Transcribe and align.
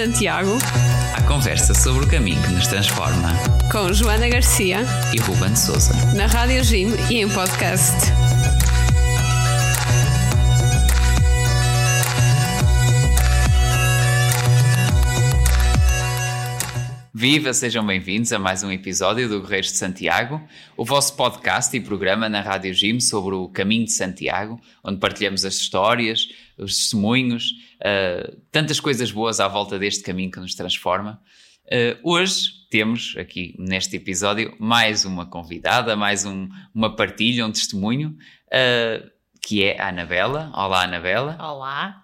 Santiago. 0.00 0.56
A 1.14 1.20
conversa 1.24 1.74
sobre 1.74 2.06
o 2.06 2.08
caminho 2.08 2.40
que 2.42 2.52
nos 2.52 2.66
transforma. 2.66 3.34
Com 3.70 3.92
Joana 3.92 4.30
Garcia. 4.30 4.78
E 5.12 5.20
Ruben 5.20 5.54
Souza. 5.54 5.92
Na 6.14 6.24
Rádio 6.24 6.64
Jim 6.64 6.94
e 7.10 7.20
em 7.20 7.28
podcast. 7.28 8.29
Viva, 17.20 17.52
sejam 17.52 17.86
bem-vindos 17.86 18.32
a 18.32 18.38
mais 18.38 18.62
um 18.62 18.72
episódio 18.72 19.28
do 19.28 19.42
Guerreiros 19.42 19.72
de 19.72 19.76
Santiago, 19.76 20.40
o 20.74 20.86
vosso 20.86 21.14
podcast 21.14 21.76
e 21.76 21.78
programa 21.78 22.30
na 22.30 22.40
Rádio 22.40 22.72
Jim 22.72 22.98
sobre 22.98 23.34
o 23.34 23.46
caminho 23.46 23.84
de 23.84 23.92
Santiago, 23.92 24.58
onde 24.82 24.98
partilhamos 24.98 25.44
as 25.44 25.56
histórias, 25.56 26.28
os 26.56 26.76
testemunhos, 26.76 27.50
uh, 27.82 28.40
tantas 28.50 28.80
coisas 28.80 29.12
boas 29.12 29.38
à 29.38 29.46
volta 29.46 29.78
deste 29.78 30.02
caminho 30.02 30.30
que 30.30 30.40
nos 30.40 30.54
transforma. 30.54 31.20
Uh, 31.66 32.00
hoje 32.10 32.52
temos 32.70 33.14
aqui 33.18 33.54
neste 33.58 33.96
episódio 33.96 34.56
mais 34.58 35.04
uma 35.04 35.26
convidada, 35.26 35.94
mais 35.94 36.24
um, 36.24 36.48
uma 36.74 36.96
partilha, 36.96 37.44
um 37.44 37.52
testemunho, 37.52 38.16
uh, 38.46 39.10
que 39.42 39.62
é 39.62 39.78
a 39.78 39.88
Anabela. 39.88 40.50
Olá, 40.54 40.84
Anabela. 40.84 41.36
Olá. 41.38 42.02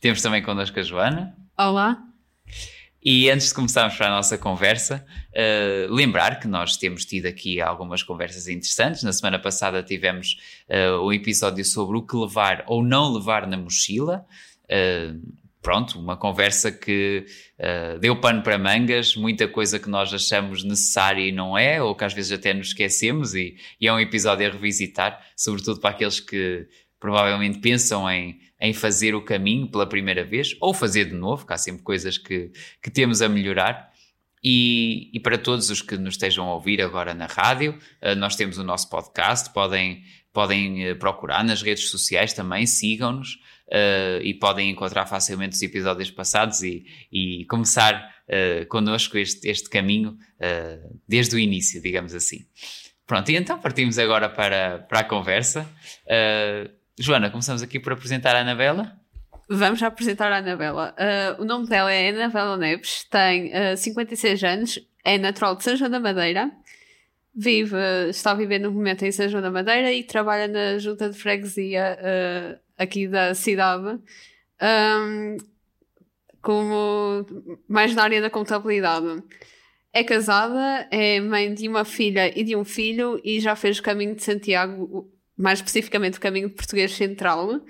Temos 0.00 0.22
também 0.22 0.42
connosco 0.42 0.80
a 0.80 0.82
Joana. 0.82 1.36
Olá. 1.58 2.13
E 3.04 3.28
antes 3.28 3.48
de 3.48 3.54
começarmos 3.54 3.96
para 3.98 4.06
a 4.06 4.10
nossa 4.10 4.38
conversa, 4.38 5.04
uh, 5.28 5.92
lembrar 5.92 6.40
que 6.40 6.48
nós 6.48 6.78
temos 6.78 7.04
tido 7.04 7.26
aqui 7.26 7.60
algumas 7.60 8.02
conversas 8.02 8.48
interessantes. 8.48 9.02
Na 9.02 9.12
semana 9.12 9.38
passada 9.38 9.82
tivemos 9.82 10.38
uh, 10.70 11.04
um 11.04 11.12
episódio 11.12 11.62
sobre 11.66 11.98
o 11.98 12.02
que 12.02 12.16
levar 12.16 12.64
ou 12.66 12.82
não 12.82 13.12
levar 13.12 13.46
na 13.46 13.58
mochila. 13.58 14.24
Uh, 14.64 15.20
pronto, 15.60 16.00
uma 16.00 16.16
conversa 16.16 16.72
que 16.72 17.26
uh, 17.58 17.98
deu 17.98 18.18
pano 18.18 18.42
para 18.42 18.56
mangas, 18.56 19.14
muita 19.14 19.46
coisa 19.46 19.78
que 19.78 19.90
nós 19.90 20.14
achamos 20.14 20.64
necessária 20.64 21.28
e 21.28 21.30
não 21.30 21.58
é, 21.58 21.82
ou 21.82 21.94
que 21.94 22.04
às 22.06 22.14
vezes 22.14 22.32
até 22.32 22.54
nos 22.54 22.68
esquecemos, 22.68 23.34
e, 23.34 23.54
e 23.78 23.86
é 23.86 23.92
um 23.92 24.00
episódio 24.00 24.46
a 24.46 24.50
revisitar, 24.50 25.22
sobretudo 25.36 25.78
para 25.78 25.90
aqueles 25.90 26.20
que 26.20 26.66
provavelmente 26.98 27.58
pensam 27.58 28.10
em, 28.10 28.38
em 28.64 28.72
fazer 28.72 29.14
o 29.14 29.20
caminho 29.20 29.70
pela 29.70 29.86
primeira 29.86 30.24
vez 30.24 30.56
ou 30.58 30.72
fazer 30.72 31.04
de 31.04 31.14
novo, 31.14 31.46
que 31.46 31.52
há 31.52 31.58
sempre 31.58 31.82
coisas 31.82 32.16
que, 32.16 32.50
que 32.82 32.90
temos 32.90 33.20
a 33.20 33.28
melhorar. 33.28 33.92
E, 34.42 35.10
e, 35.12 35.20
para 35.20 35.36
todos 35.36 35.68
os 35.68 35.82
que 35.82 35.98
nos 35.98 36.14
estejam 36.14 36.48
a 36.48 36.54
ouvir 36.54 36.80
agora 36.80 37.12
na 37.12 37.26
rádio, 37.26 37.78
uh, 38.02 38.14
nós 38.16 38.36
temos 38.36 38.56
o 38.56 38.64
nosso 38.64 38.88
podcast, 38.88 39.52
podem, 39.52 40.02
podem 40.32 40.92
uh, 40.92 40.96
procurar 40.96 41.44
nas 41.44 41.60
redes 41.60 41.90
sociais 41.90 42.32
também, 42.32 42.66
sigam-nos 42.66 43.34
uh, 43.68 44.22
e 44.22 44.32
podem 44.32 44.70
encontrar 44.70 45.04
facilmente 45.06 45.56
os 45.56 45.62
episódios 45.62 46.10
passados 46.10 46.62
e, 46.62 46.86
e 47.12 47.44
começar 47.46 48.14
uh, 48.28 48.66
connosco 48.68 49.18
este, 49.18 49.46
este 49.48 49.68
caminho 49.68 50.16
desde 51.08 51.36
o 51.36 51.38
início, 51.38 51.80
digamos 51.80 52.14
assim. 52.14 52.46
Pronto, 53.06 53.30
e 53.30 53.36
então 53.36 53.58
partimos 53.58 53.98
agora 53.98 54.28
para, 54.28 54.80
para 54.80 55.00
a 55.00 55.04
conversa. 55.04 55.66
Joana, 56.96 57.28
começamos 57.28 57.60
aqui 57.60 57.80
por 57.80 57.92
apresentar 57.92 58.36
a 58.36 58.40
Anabela. 58.40 58.96
Vamos 59.48 59.82
apresentar 59.82 60.30
a 60.30 60.38
Anabela. 60.38 60.94
Uh, 61.38 61.42
o 61.42 61.44
nome 61.44 61.66
dela 61.66 61.92
é 61.92 62.10
Anabela 62.10 62.56
Neves, 62.56 63.04
tem 63.10 63.48
uh, 63.48 63.76
56 63.76 64.44
anos, 64.44 64.78
é 65.04 65.18
natural 65.18 65.56
de 65.56 65.64
São 65.64 65.76
João 65.76 65.90
da 65.90 65.98
Madeira, 65.98 66.52
vive, 67.34 67.76
está 68.10 68.30
a 68.30 68.34
viver 68.34 68.60
no 68.60 68.70
momento 68.70 69.04
em 69.04 69.10
São 69.10 69.28
João 69.28 69.42
da 69.42 69.50
Madeira 69.50 69.92
e 69.92 70.04
trabalha 70.04 70.46
na 70.46 70.78
junta 70.78 71.10
de 71.10 71.18
freguesia 71.18 71.98
uh, 72.00 72.60
aqui 72.78 73.08
da 73.08 73.34
cidade, 73.34 73.98
um, 74.62 75.36
como 76.40 77.26
mais 77.68 77.92
na 77.92 78.04
área 78.04 78.22
da 78.22 78.30
contabilidade. 78.30 79.20
É 79.92 80.04
casada, 80.04 80.86
é 80.92 81.20
mãe 81.20 81.52
de 81.52 81.68
uma 81.68 81.84
filha 81.84 82.32
e 82.38 82.44
de 82.44 82.54
um 82.54 82.64
filho 82.64 83.20
e 83.24 83.40
já 83.40 83.56
fez 83.56 83.80
o 83.80 83.82
caminho 83.82 84.14
de 84.14 84.22
Santiago 84.22 85.12
mais 85.36 85.58
especificamente 85.58 86.18
o 86.18 86.20
caminho 86.20 86.48
de 86.48 86.54
português 86.54 86.92
central, 86.92 87.60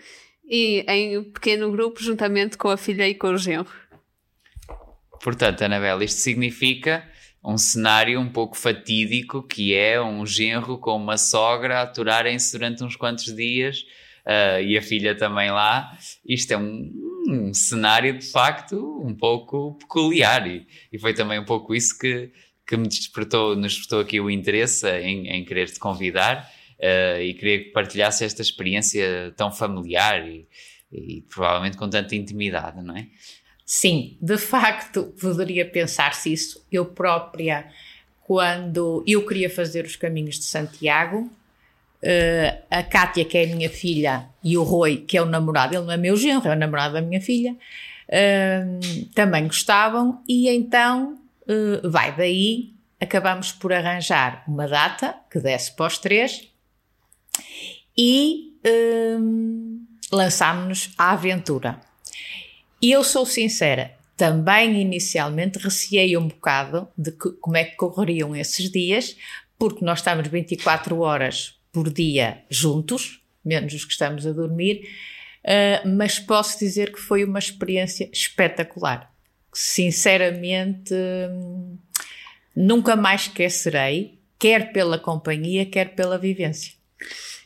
e 0.46 0.84
em 0.88 1.22
pequeno 1.24 1.70
grupo, 1.70 2.02
juntamente 2.02 2.58
com 2.58 2.68
a 2.68 2.76
filha 2.76 3.08
e 3.08 3.14
com 3.14 3.28
o 3.28 3.38
genro. 3.38 3.72
Portanto, 5.22 5.62
Anabela, 5.62 6.04
isto 6.04 6.20
significa 6.20 7.08
um 7.42 7.58
cenário 7.58 8.20
um 8.20 8.28
pouco 8.28 8.56
fatídico, 8.56 9.42
que 9.42 9.74
é 9.74 10.00
um 10.00 10.24
genro 10.24 10.78
com 10.78 10.96
uma 10.96 11.18
sogra 11.18 11.82
aturarem-se 11.82 12.52
durante 12.52 12.82
uns 12.84 12.96
quantos 12.96 13.34
dias 13.34 13.84
uh, 14.26 14.60
e 14.62 14.76
a 14.76 14.82
filha 14.82 15.14
também 15.14 15.50
lá. 15.50 15.96
Isto 16.26 16.52
é 16.52 16.58
um, 16.58 16.90
um, 17.28 17.54
cenário 17.54 18.18
de 18.18 18.26
facto 18.26 19.02
um 19.04 19.14
pouco 19.14 19.74
peculiar 19.78 20.46
e, 20.46 20.66
e 20.92 20.98
foi 20.98 21.12
também 21.12 21.38
um 21.38 21.44
pouco 21.44 21.74
isso 21.74 21.98
que, 21.98 22.30
que 22.66 22.76
me 22.76 22.88
despertou, 22.88 23.54
nos 23.54 23.72
despertou 23.74 24.00
aqui 24.00 24.20
o 24.20 24.30
interesse 24.30 24.88
em, 25.00 25.28
em 25.28 25.44
querer 25.44 25.70
te 25.70 25.78
convidar 25.78 26.50
uh, 26.78 27.20
e 27.20 27.34
queria 27.34 27.64
que 27.64 27.70
partilhasse 27.70 28.24
esta 28.24 28.42
experiência 28.42 29.32
tão 29.36 29.50
familiar 29.50 30.26
e, 30.26 30.46
e 30.92 31.22
provavelmente 31.22 31.76
com 31.76 31.88
tanta 31.88 32.14
intimidade, 32.14 32.82
não 32.82 32.96
é? 32.96 33.06
Sim, 33.66 34.16
de 34.20 34.36
facto 34.36 35.14
poderia 35.20 35.64
pensar-se 35.64 36.32
isso. 36.32 36.66
Eu 36.70 36.84
própria, 36.84 37.66
quando 38.22 39.02
eu 39.06 39.24
queria 39.26 39.48
fazer 39.48 39.84
os 39.84 39.96
caminhos 39.96 40.38
de 40.38 40.44
Santiago, 40.44 41.30
uh, 42.02 42.62
a 42.70 42.82
Kátia, 42.82 43.24
que 43.24 43.38
é 43.38 43.44
a 43.44 43.54
minha 43.54 43.70
filha, 43.70 44.28
e 44.42 44.58
o 44.58 44.62
Rui, 44.62 44.98
que 44.98 45.16
é 45.16 45.22
o 45.22 45.26
namorado, 45.26 45.74
ele 45.74 45.84
não 45.84 45.92
é 45.92 45.96
meu 45.96 46.16
genro, 46.16 46.48
é 46.48 46.52
o 46.52 46.58
namorado 46.58 46.94
da 46.94 47.00
minha 47.00 47.20
filha, 47.20 47.56
uh, 48.08 49.06
também 49.14 49.46
gostavam, 49.46 50.22
e 50.28 50.48
então 50.48 51.18
vai 51.82 52.16
daí, 52.16 52.72
acabamos 52.98 53.52
por 53.52 53.70
arranjar 53.70 54.42
uma 54.48 54.66
data 54.66 55.14
que 55.30 55.38
desse 55.38 55.70
para 55.76 55.86
os 55.86 55.98
três, 55.98 56.48
e 57.96 58.58
hum, 59.20 59.86
lançámos-nos 60.10 60.94
à 60.98 61.12
aventura. 61.12 61.80
E 62.80 62.90
eu 62.92 63.02
sou 63.02 63.24
sincera, 63.24 63.96
também 64.16 64.80
inicialmente 64.80 65.58
receei 65.58 66.16
um 66.16 66.28
bocado 66.28 66.88
de 66.96 67.12
que, 67.12 67.32
como 67.40 67.56
é 67.56 67.64
que 67.64 67.76
correriam 67.76 68.34
esses 68.34 68.70
dias, 68.70 69.16
porque 69.58 69.84
nós 69.84 70.00
estamos 70.00 70.28
24 70.28 70.98
horas 71.00 71.58
por 71.72 71.92
dia 71.92 72.44
juntos, 72.48 73.22
menos 73.44 73.72
os 73.74 73.84
que 73.84 73.92
estamos 73.92 74.26
a 74.26 74.32
dormir, 74.32 74.88
uh, 75.44 75.88
mas 75.88 76.18
posso 76.18 76.58
dizer 76.58 76.92
que 76.92 77.00
foi 77.00 77.24
uma 77.24 77.38
experiência 77.38 78.08
espetacular. 78.12 79.12
Sinceramente, 79.52 80.94
hum, 80.94 81.78
nunca 82.54 82.96
mais 82.96 83.22
esquecerei, 83.22 84.18
quer 84.38 84.72
pela 84.72 84.98
companhia, 84.98 85.66
quer 85.66 85.94
pela 85.94 86.18
vivência. 86.18 86.72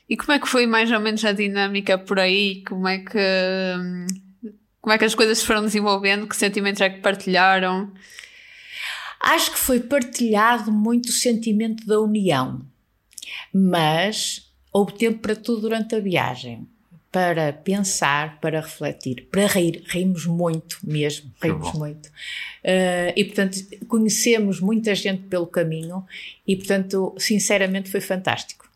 E 0.08 0.16
como 0.16 0.32
é 0.32 0.38
que 0.38 0.48
foi 0.48 0.66
mais 0.66 0.91
ou 0.91 1.00
menos 1.00 1.24
a 1.24 1.32
dinâmica 1.32 1.98
por 1.98 2.19
aí? 2.19 2.62
Como 2.64 2.88
é 2.88 2.98
que, 2.98 3.19
como 4.80 4.92
é 4.92 4.98
que 4.98 5.04
as 5.04 5.14
coisas 5.14 5.38
se 5.38 5.44
foram 5.46 5.64
desenvolvendo? 5.64 6.26
Que 6.26 6.34
sentimentos 6.34 6.80
é 6.80 6.88
que 6.88 7.00
partilharam? 7.00 7.92
Acho 9.20 9.50
que 9.52 9.58
foi 9.58 9.80
partilhado 9.80 10.72
muito 10.72 11.10
o 11.10 11.12
sentimento 11.12 11.84
da 11.86 12.00
união, 12.00 12.64
mas 13.52 14.50
houve 14.72 14.94
tempo 14.94 15.18
para 15.18 15.36
tudo 15.36 15.62
durante 15.62 15.94
a 15.94 16.00
viagem. 16.00 16.66
Para 17.10 17.54
pensar, 17.54 18.38
para 18.38 18.60
refletir, 18.60 19.28
para 19.30 19.47
rir. 19.47 19.82
Rimos 19.86 20.26
muito 20.26 20.78
mesmo, 20.84 21.32
rimos 21.42 21.72
muito. 21.72 22.06
Uh, 22.06 23.12
e 23.16 23.24
portanto, 23.24 23.58
conhecemos 23.88 24.60
muita 24.60 24.94
gente 24.94 25.22
pelo 25.22 25.47
caminho 25.47 26.04
e 26.47 26.54
portanto, 26.54 27.15
sinceramente, 27.18 27.91
foi 27.91 28.03
fantástico. 28.03 28.67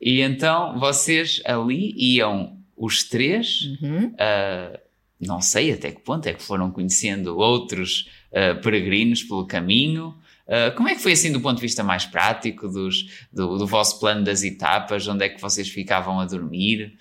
E 0.00 0.22
então 0.22 0.78
vocês 0.78 1.42
ali 1.44 1.94
iam 1.96 2.58
os 2.76 3.04
três, 3.04 3.62
uhum. 3.82 4.06
uh, 4.06 4.78
não 5.20 5.42
sei 5.42 5.72
até 5.72 5.92
que 5.92 6.00
ponto 6.00 6.26
é 6.26 6.32
que 6.32 6.42
foram 6.42 6.70
conhecendo 6.70 7.36
outros 7.36 8.08
uh, 8.32 8.60
peregrinos 8.62 9.22
pelo 9.22 9.46
caminho. 9.46 10.14
Uh, 10.46 10.74
como 10.74 10.88
é 10.88 10.94
que 10.94 11.02
foi 11.02 11.12
assim 11.12 11.30
do 11.30 11.40
ponto 11.40 11.56
de 11.56 11.62
vista 11.62 11.84
mais 11.84 12.06
prático 12.06 12.66
dos, 12.66 13.26
do, 13.30 13.58
do 13.58 13.66
vosso 13.66 14.00
plano 14.00 14.24
das 14.24 14.42
etapas? 14.42 15.06
Onde 15.06 15.26
é 15.26 15.28
que 15.28 15.40
vocês 15.40 15.68
ficavam 15.68 16.18
a 16.18 16.24
dormir? 16.24 16.96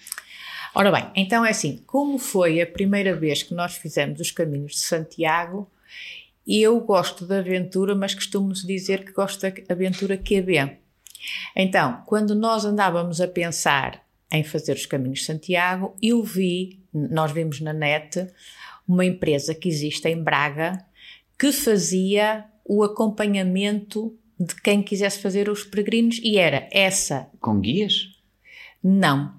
Ora 0.75 0.91
bem, 0.91 1.05
então 1.15 1.45
é 1.45 1.49
assim, 1.49 1.81
como 1.87 2.19
foi 2.19 2.61
a 2.61 2.67
primeira 2.67 3.15
vez 3.15 3.41
que 3.41 3.53
nós 3.53 3.75
fizemos 3.75 4.19
os 4.19 4.31
caminhos 4.31 4.73
de 4.73 4.79
Santiago, 4.79 5.69
eu 6.45 6.79
gosto 6.79 7.25
da 7.25 7.39
aventura, 7.39 7.95
mas 7.95 8.13
costumo 8.13 8.53
dizer 8.53 9.05
que 9.05 9.11
gosto 9.11 9.41
da 9.41 9.53
aventura 9.69 10.17
QB. 10.17 10.77
Então, 11.56 12.04
quando 12.06 12.36
nós 12.36 12.66
andávamos 12.66 13.19
a 13.21 13.27
pensar 13.27 14.04
em 14.31 14.44
fazer 14.44 14.74
os 14.74 14.86
caminhos 14.86 15.19
de 15.19 15.25
Santiago, 15.25 15.95
eu 16.01 16.24
vi, 16.24 16.80
nós 16.94 17.31
vimos 17.31 17.60
na 17.62 17.74
net, 17.74 18.27
uma 18.88 19.06
empresa 19.06 19.54
que 19.54 19.69
existe 19.69 20.07
em 20.07 20.21
Braga 20.21 20.86
que 21.38 21.51
fazia 21.51 22.45
o 22.66 22.83
acompanhamento 22.83 24.16
de 24.39 24.56
quem 24.56 24.81
quisesse 24.81 25.19
fazer 25.19 25.50
os 25.50 25.63
peregrinos 25.63 26.19
e 26.24 26.38
era 26.38 26.68
essa. 26.71 27.27
Com 27.39 27.60
guias? 27.60 28.10
Não. 28.83 29.33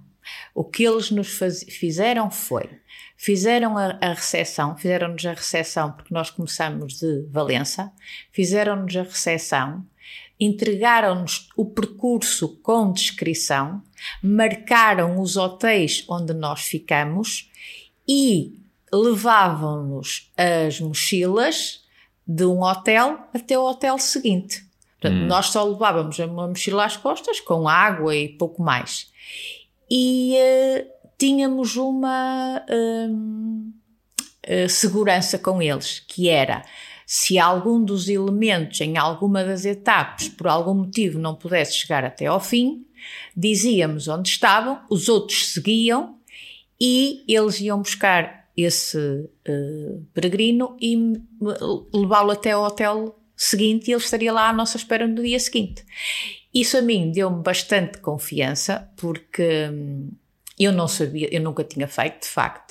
O 0.54 0.64
que 0.64 0.84
eles 0.84 1.10
nos 1.10 1.36
faz, 1.36 1.62
fizeram 1.62 2.30
foi 2.30 2.68
fizeram 3.22 3.76
a, 3.76 3.98
a 4.00 4.14
recepção, 4.14 4.74
fizeram-nos 4.78 5.26
a 5.26 5.34
recepção 5.34 5.92
porque 5.92 6.14
nós 6.14 6.30
começamos 6.30 6.98
de 6.98 7.26
Valença, 7.30 7.92
fizeram-nos 8.32 8.96
a 8.96 9.02
recepção, 9.02 9.86
entregaram-nos 10.40 11.48
o 11.56 11.66
percurso 11.66 12.56
com 12.62 12.92
descrição, 12.92 13.82
marcaram 14.22 15.20
os 15.20 15.36
hotéis 15.36 16.04
onde 16.08 16.32
nós 16.32 16.62
ficamos 16.62 17.50
e 18.08 18.58
levavam-nos 18.92 20.32
as 20.36 20.80
mochilas 20.80 21.84
de 22.26 22.44
um 22.44 22.62
hotel 22.62 23.18
até 23.34 23.58
o 23.58 23.64
hotel 23.64 23.98
seguinte. 23.98 24.64
Portanto, 25.00 25.22
hum. 25.22 25.26
nós 25.26 25.46
só 25.46 25.64
levávamos 25.64 26.18
uma 26.18 26.48
mochila 26.48 26.84
às 26.84 26.96
costas 26.96 27.40
com 27.40 27.68
água 27.68 28.14
e 28.14 28.28
pouco 28.28 28.62
mais. 28.62 29.10
E 29.90 30.34
uh, 30.36 30.86
tínhamos 31.18 31.76
uma 31.76 32.62
uh, 32.68 34.64
uh, 34.64 34.68
segurança 34.68 35.38
com 35.38 35.60
eles, 35.60 36.00
que 36.00 36.28
era 36.28 36.64
se 37.12 37.40
algum 37.40 37.84
dos 37.84 38.08
elementos 38.08 38.80
em 38.80 38.96
alguma 38.96 39.42
das 39.42 39.64
etapas 39.64 40.28
por 40.28 40.46
algum 40.46 40.74
motivo 40.74 41.18
não 41.18 41.34
pudesse 41.34 41.74
chegar 41.74 42.04
até 42.04 42.26
ao 42.26 42.38
fim, 42.38 42.86
dizíamos 43.36 44.06
onde 44.06 44.28
estavam, 44.28 44.80
os 44.88 45.08
outros 45.08 45.48
seguiam 45.48 46.20
e 46.80 47.24
eles 47.26 47.60
iam 47.60 47.82
buscar 47.82 48.48
esse 48.56 48.96
uh, 48.96 50.06
peregrino 50.14 50.76
e 50.80 50.96
levá-lo 51.92 52.30
até 52.30 52.52
ao 52.52 52.62
hotel 52.62 53.18
seguinte 53.36 53.88
e 53.88 53.92
ele 53.92 54.00
estaria 54.00 54.32
lá 54.32 54.48
à 54.48 54.52
nossa 54.52 54.76
espera 54.76 55.04
no 55.08 55.20
dia 55.20 55.40
seguinte. 55.40 55.84
Isso 56.54 56.78
a 56.78 56.80
mim 56.80 57.10
deu-me 57.10 57.42
bastante 57.42 57.98
confiança 57.98 58.88
porque 58.96 59.68
hum, 59.68 60.12
eu 60.56 60.70
não 60.70 60.86
sabia, 60.86 61.28
eu 61.34 61.40
nunca 61.40 61.64
tinha 61.64 61.88
feito, 61.88 62.22
de 62.22 62.28
facto. 62.28 62.69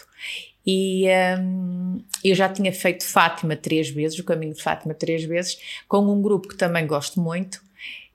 E 0.66 1.06
hum, 1.40 2.00
eu 2.24 2.36
já 2.36 2.50
tinha 2.50 2.72
feito 2.72 3.06
Fátima 3.06 3.56
três 3.56 3.90
vezes, 3.90 4.20
o 4.20 4.24
caminho 4.24 4.54
de 4.54 4.62
Fátima 4.62 4.94
três 4.94 5.24
vezes, 5.24 5.58
com 5.88 6.00
um 6.00 6.22
grupo 6.22 6.48
que 6.48 6.58
também 6.58 6.86
gosto 6.86 7.20
muito. 7.20 7.62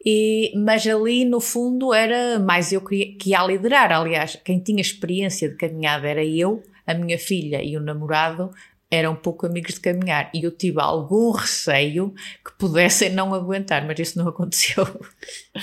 E, 0.04 0.52
mas 0.56 0.86
ali, 0.86 1.24
no 1.24 1.40
fundo, 1.40 1.94
era 1.94 2.38
mais 2.38 2.72
eu 2.72 2.80
que, 2.82 3.16
ia 3.24 3.42
liderar. 3.46 3.90
Aliás, 3.90 4.38
quem 4.44 4.58
tinha 4.58 4.80
experiência 4.80 5.48
de 5.48 5.56
caminhada 5.56 6.06
era 6.06 6.24
eu, 6.24 6.62
a 6.86 6.92
minha 6.92 7.18
filha 7.18 7.62
e 7.62 7.76
o 7.76 7.80
namorado 7.80 8.50
eram 8.94 9.16
pouco 9.16 9.46
amigos 9.46 9.74
de 9.74 9.80
caminhar 9.80 10.30
e 10.32 10.44
eu 10.44 10.50
tive 10.52 10.80
algum 10.80 11.32
receio 11.32 12.14
que 12.44 12.52
pudessem 12.56 13.10
não 13.10 13.34
aguentar, 13.34 13.84
mas 13.84 13.98
isso 13.98 14.18
não 14.18 14.28
aconteceu. 14.28 14.86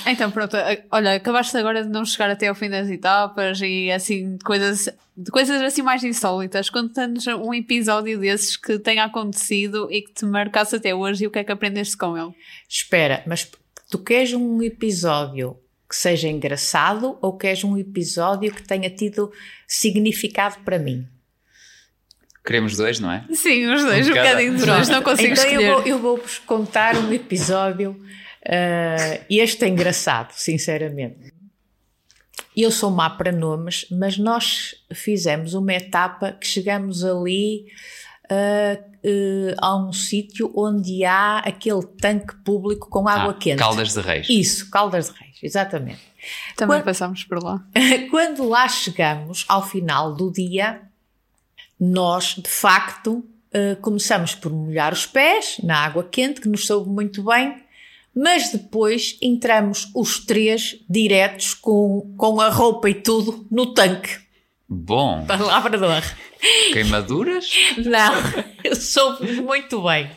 Então 0.06 0.30
pronto, 0.30 0.57
olha, 0.92 1.16
acabaste 1.16 1.56
agora 1.56 1.83
de 1.83 1.89
não 1.89 2.04
chegar 2.04 2.30
até 2.30 2.48
ao 2.48 2.56
fim 2.56 2.69
das 2.69 2.89
etapas 2.89 3.62
e 3.62 3.89
assim, 3.89 4.38
coisas, 4.44 4.89
de 5.16 5.31
coisas 5.31 5.62
assim 5.62 5.81
mais 5.81 6.04
insólitas. 6.04 6.69
Conta-nos 6.69 7.25
um 7.28 7.54
episódio 7.54 8.19
desses 8.19 8.57
que 8.57 8.78
tenha 8.78 9.06
acontecido 9.06 9.88
e 9.89 10.01
que 10.01 10.13
te 10.13 10.25
marcasse 10.25 10.75
até 10.75 10.94
hoje 10.94 11.24
e 11.24 11.28
o 11.28 11.31
que 11.31 11.39
é 11.39 11.44
que 11.44 11.51
aprendeste 11.51 11.95
com 11.95 12.18
ele. 12.18 12.33
Espera, 12.68 13.24
mas 13.25 13.50
tu 13.89 13.98
queres 13.98 14.33
um 14.33 14.62
episódio 14.62 15.57
que 15.88 15.95
seja 15.95 16.28
engraçado 16.28 17.18
ou 17.22 17.38
queres 17.38 17.63
um 17.63 17.78
episódio 17.78 18.54
que 18.54 18.63
tenha 18.63 18.89
tido 18.89 19.31
significado 19.68 20.60
para 20.63 20.78
mim? 20.80 21.07
Queremos 22.43 22.75
dois, 22.75 22.99
não 22.99 23.11
é? 23.11 23.23
Sim, 23.31 23.67
os 23.67 23.83
dois, 23.83 24.07
um, 24.07 24.11
um 24.11 24.15
bocadinho 24.15 24.57
de 24.57 24.65
dois, 24.65 24.89
não 24.89 25.01
consigo 25.03 25.33
então 25.33 25.45
escolher. 25.45 25.65
Então 25.65 25.88
eu 25.88 25.99
vou-vos 25.99 26.41
vou 26.45 26.57
contar 26.57 26.97
um 26.97 27.13
episódio, 27.13 27.91
uh, 27.91 29.25
este 29.29 29.65
é 29.65 29.67
engraçado, 29.67 30.31
sinceramente. 30.31 31.31
Eu 32.57 32.71
sou 32.71 32.91
má 32.91 33.09
para 33.09 33.31
nomes, 33.31 33.85
mas 33.91 34.17
nós 34.17 34.75
fizemos 34.93 35.53
uma 35.53 35.73
etapa 35.73 36.33
que 36.33 36.45
chegamos 36.45 37.05
ali 37.05 37.65
uh, 38.29 38.83
uh, 39.07 39.55
a 39.59 39.75
um 39.77 39.94
sítio 39.94 40.51
onde 40.55 41.05
há 41.05 41.39
aquele 41.39 41.85
tanque 42.01 42.35
público 42.44 42.89
com 42.89 43.07
água 43.07 43.31
ah, 43.31 43.39
quente. 43.39 43.59
Caldas 43.59 43.94
de 43.94 44.01
Reis. 44.01 44.27
Isso, 44.29 44.69
Caldas 44.69 45.11
de 45.11 45.19
Reis, 45.19 45.37
exatamente. 45.41 46.01
Também 46.55 46.77
quando, 46.77 46.85
passámos 46.85 47.23
por 47.23 47.41
lá. 47.41 47.63
Quando 48.11 48.47
lá 48.47 48.67
chegamos, 48.67 49.45
ao 49.47 49.67
final 49.67 50.13
do 50.13 50.31
dia, 50.31 50.81
nós, 51.81 52.36
de 52.36 52.48
facto, 52.48 53.13
uh, 53.16 53.75
começamos 53.81 54.36
por 54.36 54.54
molhar 54.54 54.94
os 54.94 55.07
pés 55.07 55.57
na 55.63 55.80
água 55.80 56.04
quente, 56.04 56.39
que 56.39 56.48
nos 56.48 56.68
soube 56.68 56.88
muito 56.92 57.24
bem, 57.24 57.56
mas 58.16 58.51
depois 58.51 59.18
entramos 59.19 59.89
os 59.95 60.24
três 60.24 60.78
diretos 60.88 61.56
com, 61.56 62.13
com 62.16 62.39
a 62.39 62.50
roupa 62.50 62.88
e 62.88 62.94
tudo 62.94 63.48
no 63.50 63.74
tanque. 63.74 64.19
Bom. 64.69 65.25
Palavra 65.25 65.75
de 65.75 65.83
honra. 65.83 66.18
Queimaduras? 66.72 67.50
Não, 67.78 68.75
soube 68.75 69.42
muito 69.42 69.81
bem. 69.81 70.10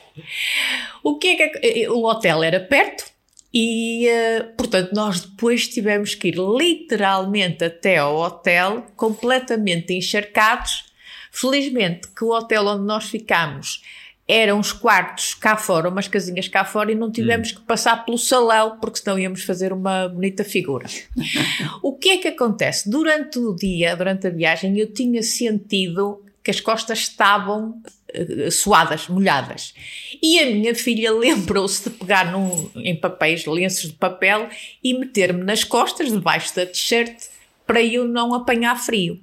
O 1.03 1.19
que 1.19 1.29
é 1.29 1.49
que 1.49 1.89
o 1.89 2.05
hotel 2.05 2.43
era 2.43 2.61
perto 2.61 3.05
e, 3.53 4.07
uh, 4.07 4.53
portanto, 4.55 4.93
nós 4.93 5.21
depois 5.21 5.67
tivemos 5.67 6.15
que 6.15 6.29
ir 6.29 6.37
literalmente 6.37 7.65
até 7.65 7.97
ao 7.97 8.17
hotel, 8.17 8.85
completamente 8.97 9.95
encharcados 9.95 10.94
Felizmente 11.35 12.07
que 12.17 12.25
o 12.25 12.31
hotel 12.31 12.65
onde 12.69 12.85
nós 12.85 13.07
ficámos 13.07 13.83
eram 14.27 14.61
uns 14.61 14.73
quartos 14.73 15.35
cá 15.35 15.57
fora, 15.57 15.89
umas 15.89 16.07
casinhas 16.07 16.47
cá 16.47 16.65
fora 16.65 16.93
e 16.93 16.95
não 16.95 17.11
tivemos 17.11 17.51
hum. 17.51 17.57
que 17.57 17.61
passar 17.63 18.05
pelo 18.05 18.17
salão 18.17 18.79
porque 18.81 19.01
senão 19.01 19.19
íamos 19.19 19.43
fazer 19.43 19.73
uma 19.73 20.09
bonita 20.09 20.45
figura. 20.45 20.87
o 21.83 21.93
que 21.93 22.11
é 22.11 22.17
que 22.19 22.29
acontece? 22.29 22.89
Durante 22.89 23.41
o 23.41 23.53
dia, 23.53 23.97
durante 23.97 24.29
a 24.29 24.31
viagem, 24.31 24.79
eu 24.79 24.93
tinha 24.93 25.25
sentido 25.25 26.23
que 26.43 26.53
as 26.53 26.61
costas 26.61 27.01
estavam 27.01 27.83
uh, 28.15 28.51
suadas, 28.53 29.09
molhadas. 29.09 29.75
E 30.23 30.39
a 30.39 30.47
minha 30.47 30.75
filha 30.75 31.13
lembrou-se 31.13 31.91
de 31.91 31.97
pegar 31.97 32.31
num, 32.31 32.71
em 32.77 32.95
papéis, 32.95 33.45
lenços 33.45 33.91
de 33.91 33.97
papel 33.97 34.49
e 34.83 34.97
meter-me 34.97 35.43
nas 35.43 35.65
costas, 35.65 36.13
debaixo 36.13 36.55
da 36.55 36.65
t-shirt, 36.65 37.25
para 37.67 37.83
eu 37.83 38.07
não 38.07 38.35
apanhar 38.35 38.77
frio. 38.77 39.21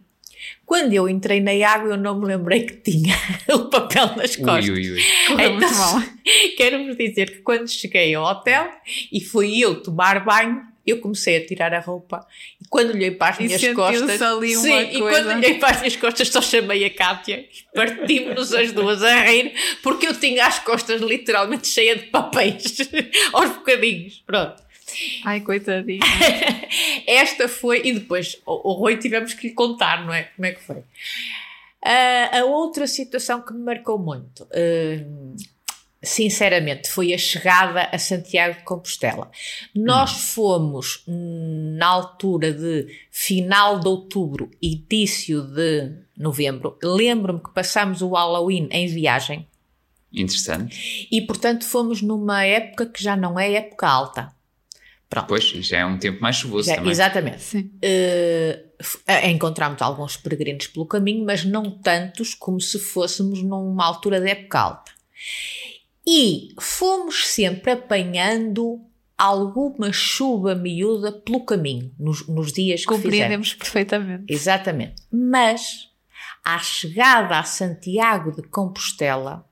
Quando 0.71 0.94
eu 0.94 1.09
entrei 1.09 1.41
na 1.41 1.51
água, 1.69 1.89
eu 1.89 1.97
não 1.97 2.18
me 2.18 2.25
lembrei 2.25 2.63
que 2.63 2.75
tinha 2.75 3.13
o 3.53 3.65
papel 3.65 4.15
nas 4.15 4.38
costas. 4.38 4.69
Ui, 4.69 4.71
ui, 4.71 4.91
ui. 4.91 5.01
Então, 5.31 6.03
quero-vos 6.56 6.95
dizer 6.95 7.29
que 7.29 7.39
quando 7.39 7.68
cheguei 7.68 8.15
ao 8.15 8.23
hotel 8.23 8.71
e 9.12 9.19
fui 9.19 9.59
eu 9.59 9.83
tomar 9.83 10.23
banho, 10.23 10.61
eu 10.87 11.01
comecei 11.01 11.35
a 11.35 11.45
tirar 11.45 11.73
a 11.73 11.81
roupa 11.81 12.25
e 12.61 12.66
quando 12.69 12.92
olhei 12.92 13.11
para 13.11 13.31
as 13.31 13.40
e 13.42 13.44
minhas 13.44 13.68
costas. 13.73 14.21
Ali 14.21 14.56
sim, 14.56 14.69
uma 14.69 14.81
e 14.81 14.99
quando 14.99 15.28
olhei 15.35 15.56
para 15.56 15.71
as 15.71 15.80
minhas 15.80 15.95
costas, 15.97 16.30
só 16.30 16.42
chamei 16.42 16.85
a 16.85 16.90
Kátia 16.90 17.40
e 17.40 17.75
partimos 17.75 18.54
as 18.54 18.71
duas 18.71 19.04
a 19.04 19.23
rir 19.25 19.51
porque 19.83 20.07
eu 20.07 20.18
tinha 20.18 20.45
as 20.45 20.59
costas 20.59 21.01
literalmente 21.01 21.68
cheias 21.68 21.99
de 21.99 22.07
papéis 22.07 22.78
aos 23.33 23.49
bocadinhos. 23.49 24.23
Pronto. 24.25 24.70
Ai, 25.26 25.42
coitadinha. 25.42 26.00
Esta 27.07 27.48
foi, 27.48 27.81
e 27.86 27.94
depois 27.94 28.42
o, 28.45 28.71
o 28.71 28.74
Rui 28.74 28.98
tivemos 28.98 29.33
que 29.33 29.50
lhe 29.50 29.54
contar, 29.54 30.06
não 30.06 30.14
é? 30.14 30.24
Como 30.24 30.45
é 30.45 30.52
que 30.52 30.62
foi? 30.62 30.78
Uh, 30.78 32.38
a 32.40 32.45
outra 32.45 32.86
situação 32.86 33.42
que 33.42 33.54
me 33.54 33.64
marcou 33.64 33.98
muito, 33.98 34.44
uh, 34.44 35.36
sinceramente, 36.02 36.90
foi 36.90 37.14
a 37.14 37.18
chegada 37.18 37.90
a 37.92 37.98
Santiago 37.98 38.60
de 38.60 38.64
Compostela. 38.64 39.31
Nós 39.76 40.12
hum. 40.12 40.19
fomos 40.19 41.04
na 41.07 41.88
altura 41.88 42.54
de 42.54 42.88
final 43.10 43.80
de 43.80 43.88
outubro, 43.88 44.52
início 44.62 45.42
de 45.42 45.92
novembro. 46.16 46.78
Lembro-me 46.83 47.42
que 47.42 47.54
passámos 47.54 48.02
o 48.02 48.10
Halloween 48.10 48.69
em 48.71 48.88
viagem. 48.88 49.48
Interessante. 50.14 51.07
E, 51.12 51.21
portanto, 51.21 51.64
fomos 51.66 52.02
numa 52.02 52.44
época 52.44 52.86
que 52.86 53.02
já 53.02 53.16
não 53.16 53.40
é 53.40 53.54
época 53.54 53.88
alta. 53.88 54.41
Pronto. 55.11 55.27
Pois, 55.27 55.44
já 55.44 55.80
é 55.80 55.85
um 55.85 55.97
tempo 55.97 56.21
mais 56.21 56.37
chuvoso 56.37 56.69
já, 56.69 56.75
também. 56.77 56.89
Exatamente. 56.89 57.41
Sim. 57.41 57.69
Uh, 57.83 59.27
encontramos 59.27 59.81
alguns 59.81 60.15
peregrinos 60.15 60.68
pelo 60.68 60.85
caminho, 60.85 61.25
mas 61.25 61.44
não 61.44 61.69
tantos 61.69 62.33
como 62.33 62.61
se 62.61 62.80
fôssemos 62.80 63.44
numa 63.44 63.85
altura 63.85 64.21
de 64.21 64.30
época 64.30 64.57
alta. 64.57 64.91
E 66.07 66.56
fomos 66.57 67.27
sempre 67.27 67.71
apanhando 67.73 68.80
alguma 69.18 69.91
chuva 69.91 70.56
miúda 70.56 71.11
pelo 71.11 71.44
caminho, 71.44 71.91
nos, 71.99 72.25
nos 72.25 72.53
dias 72.53 72.80
que 72.80 72.87
Compreendemos 72.87 73.53
perfeitamente. 73.53 74.23
Exatamente. 74.30 75.03
Mas, 75.11 75.89
à 76.41 76.57
chegada 76.59 77.37
a 77.37 77.44
Santiago 77.44 78.31
de 78.31 78.44
Compostela, 78.44 79.45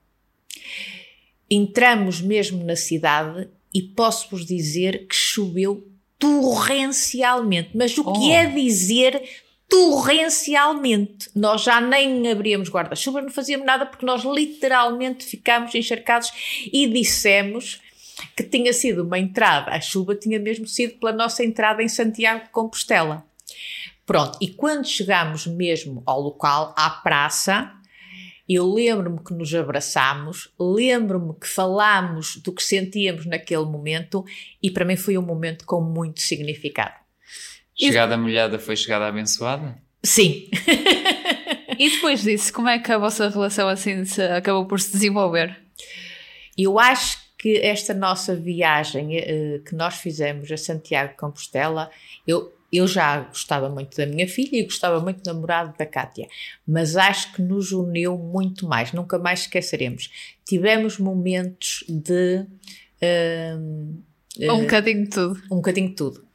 entramos 1.52 2.22
mesmo 2.22 2.64
na 2.64 2.78
cidade 2.78 3.50
e 3.74 3.82
posso-vos 3.82 4.46
dizer 4.46 5.06
que 5.08 5.16
choveu 5.40 5.88
torrencialmente. 6.18 7.72
Mas 7.74 7.98
o 7.98 8.04
oh. 8.06 8.14
que 8.14 8.32
é 8.32 8.46
dizer 8.46 9.22
torrencialmente? 9.70 11.30
Nós 11.34 11.62
já 11.62 11.80
nem 11.80 12.30
abríamos 12.30 12.70
guarda-chuva, 12.70 13.22
não 13.22 13.30
fazíamos 13.30 13.66
nada 13.66 13.86
porque 13.86 14.06
nós 14.06 14.24
literalmente 14.24 15.26
ficámos 15.26 15.74
encharcados 15.74 16.32
e 16.72 16.88
dissemos 16.88 17.82
que 18.36 18.44
tinha 18.44 18.74
sido 18.74 19.04
uma 19.04 19.18
entrada, 19.18 19.72
a 19.72 19.80
chuva 19.80 20.14
tinha 20.14 20.38
mesmo 20.38 20.68
sido 20.68 21.00
pela 21.00 21.14
nossa 21.14 21.42
entrada 21.42 21.82
em 21.82 21.88
Santiago 21.88 22.44
de 22.44 22.50
Compostela. 22.50 23.26
Pronto, 24.06 24.38
e 24.42 24.50
quando 24.50 24.86
chegámos 24.86 25.48
mesmo 25.48 26.04
ao 26.06 26.20
local, 26.20 26.74
à 26.76 26.90
praça, 26.90 27.72
eu 28.50 28.68
lembro-me 28.74 29.20
que 29.24 29.32
nos 29.32 29.54
abraçámos, 29.54 30.52
lembro-me 30.60 31.36
que 31.40 31.48
falámos 31.48 32.38
do 32.38 32.52
que 32.52 32.64
sentíamos 32.64 33.28
naquele 33.28 33.66
momento 33.66 34.26
e 34.62 34.72
para 34.72 34.84
mim 34.84 34.98
foi 34.98 35.18
um 35.20 35.22
momento 35.22 35.66
com 35.66 35.80
muito 35.80 36.20
significado. 36.20 36.96
Chegada 37.78 38.18
molhada 38.18 38.58
foi 38.58 38.76
chegada 38.76 39.08
abençoada? 39.08 39.78
Sim. 40.04 40.50
e 41.78 41.92
depois 41.92 42.24
disso, 42.24 42.52
como 42.52 42.68
é 42.68 42.80
que 42.80 42.92
a 42.92 42.98
vossa 42.98 43.30
relação 43.30 43.70
assim 43.70 44.04
se, 44.04 44.22
acabou 44.22 44.66
por 44.66 44.80
se 44.80 44.92
desenvolver? 44.92 45.56
Eu 46.58 46.80
acho 46.80 47.20
que 47.38 47.58
esta 47.58 47.94
nossa 47.94 48.36
viagem 48.36 49.18
uh, 49.18 49.64
que 49.64 49.76
nós 49.76 49.96
fizemos 49.96 50.52
a 50.52 50.58
Santiago 50.58 51.12
de 51.12 51.18
Compostela, 51.18 51.90
eu, 52.28 52.52
eu 52.72 52.88
já 52.88 53.22
gostava 53.22 53.70
muito 53.70 53.98
da 53.98 54.06
minha 54.06 54.28
filha 54.28 54.58
e 54.58 54.64
gostava 54.64 55.00
muito 55.00 55.24
do 55.24 55.34
namorado 55.34 55.74
da 55.78 55.86
Kátia, 55.86 56.28
mas 56.68 56.96
acho 56.96 57.34
que 57.34 57.42
nos 57.42 57.72
uniu 57.72 58.18
muito 58.18 58.68
mais, 58.68 58.94
nunca 58.94 59.18
mais 59.18 59.42
esqueceremos. 59.42 60.10
Tivemos 60.46 60.98
momentos 60.98 61.84
de. 61.88 62.46
Uh, 63.02 63.96
uh, 64.40 64.54
um 64.54 64.62
bocadinho 64.62 65.04
de 65.04 65.10
tudo. 65.10 65.42
Um 65.52 65.56
bocadinho 65.58 65.90
de 65.90 65.96
tudo. 65.96 66.26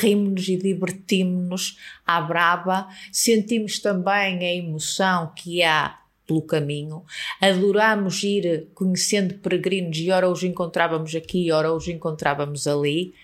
Rimos-nos 0.00 0.48
e 0.48 0.56
divertimos-nos 0.56 1.78
à 2.04 2.20
braba, 2.20 2.88
sentimos 3.12 3.78
também 3.78 4.38
a 4.38 4.54
emoção 4.54 5.32
que 5.36 5.62
há 5.62 6.00
pelo 6.26 6.42
caminho. 6.42 7.04
Adorámos 7.40 8.22
ir 8.22 8.68
conhecendo 8.74 9.34
peregrinos 9.34 9.96
e 9.98 10.10
ora 10.10 10.28
os 10.28 10.42
encontrávamos 10.42 11.14
aqui, 11.14 11.52
ora 11.52 11.72
os 11.72 11.86
encontrávamos 11.86 12.66
ali. 12.66 13.14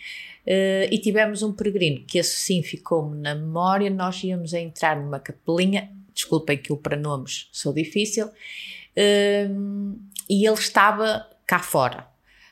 Uh, 0.47 0.91
e 0.91 0.99
tivemos 0.99 1.43
um 1.43 1.53
peregrino 1.53 2.05
que 2.05 2.19
assim 2.19 2.63
ficou-me 2.63 3.17
na 3.21 3.35
memória. 3.35 3.89
Nós 3.91 4.23
íamos 4.25 4.53
a 4.53 4.61
entrar 4.61 5.01
numa 5.01 5.21
capelinha, 5.21 5.91
desculpem 6.13 6.59
que 6.59 6.73
o 6.73 6.77
para 6.77 6.97
nomes 6.97 7.49
sou 7.53 7.73
difícil, 7.73 8.27
uh, 8.27 10.01
e 10.29 10.47
ele 10.47 10.55
estava 10.55 11.29
cá 11.47 11.61
fora. 11.61 12.07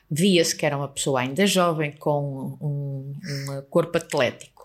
Via-se 0.09 0.55
que 0.55 0.65
era 0.65 0.77
uma 0.77 0.89
pessoa 0.89 1.21
ainda 1.21 1.45
jovem, 1.47 1.93
com 1.93 2.57
um, 2.61 3.13
um 3.23 3.61
corpo 3.69 3.97
atlético. 3.97 4.60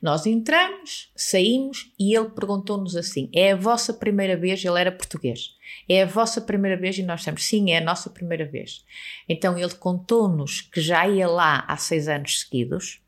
Nós 0.00 0.24
entramos, 0.24 1.10
saímos 1.14 1.92
e 1.98 2.16
ele 2.16 2.30
perguntou-nos 2.30 2.96
assim: 2.96 3.28
é 3.34 3.52
a 3.52 3.56
vossa 3.56 3.92
primeira 3.92 4.36
vez? 4.36 4.64
Ele 4.64 4.80
era 4.80 4.90
português. 4.90 5.50
É 5.88 6.02
a 6.02 6.06
vossa 6.06 6.40
primeira 6.40 6.76
vez? 6.76 6.96
E 6.96 7.02
nós 7.02 7.20
dissemos: 7.20 7.44
sim, 7.44 7.70
é 7.70 7.78
a 7.78 7.84
nossa 7.84 8.08
primeira 8.08 8.46
vez. 8.46 8.84
Então 9.28 9.58
ele 9.58 9.74
contou-nos 9.74 10.62
que 10.62 10.80
já 10.80 11.06
ia 11.06 11.28
lá 11.28 11.64
há 11.68 11.76
seis 11.76 12.08
anos 12.08 12.40
seguidos. 12.40 13.00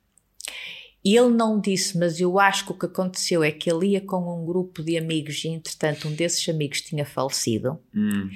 E 1.05 1.17
ele 1.17 1.31
não 1.31 1.61
disse, 1.61 1.99
mas 1.99 2.21
eu 2.21 2.39
acho 2.39 2.65
que 2.65 2.73
o 2.73 2.79
que 2.79 2.87
aconteceu 2.87 3.43
é 3.43 3.51
que 3.51 3.69
ele 3.69 3.89
ia 3.89 4.01
com 4.01 4.41
um 4.41 4.47
grupo 4.47 4.85
de 4.85 4.97
amigos 4.97 5.45
e, 5.45 5.49
entretanto, 5.49 6.07
um 6.07 6.15
desses 6.15 6.49
amigos 6.49 6.81
tinha 6.81 7.05
falecido. 7.05 7.77
Hum. 7.93 8.31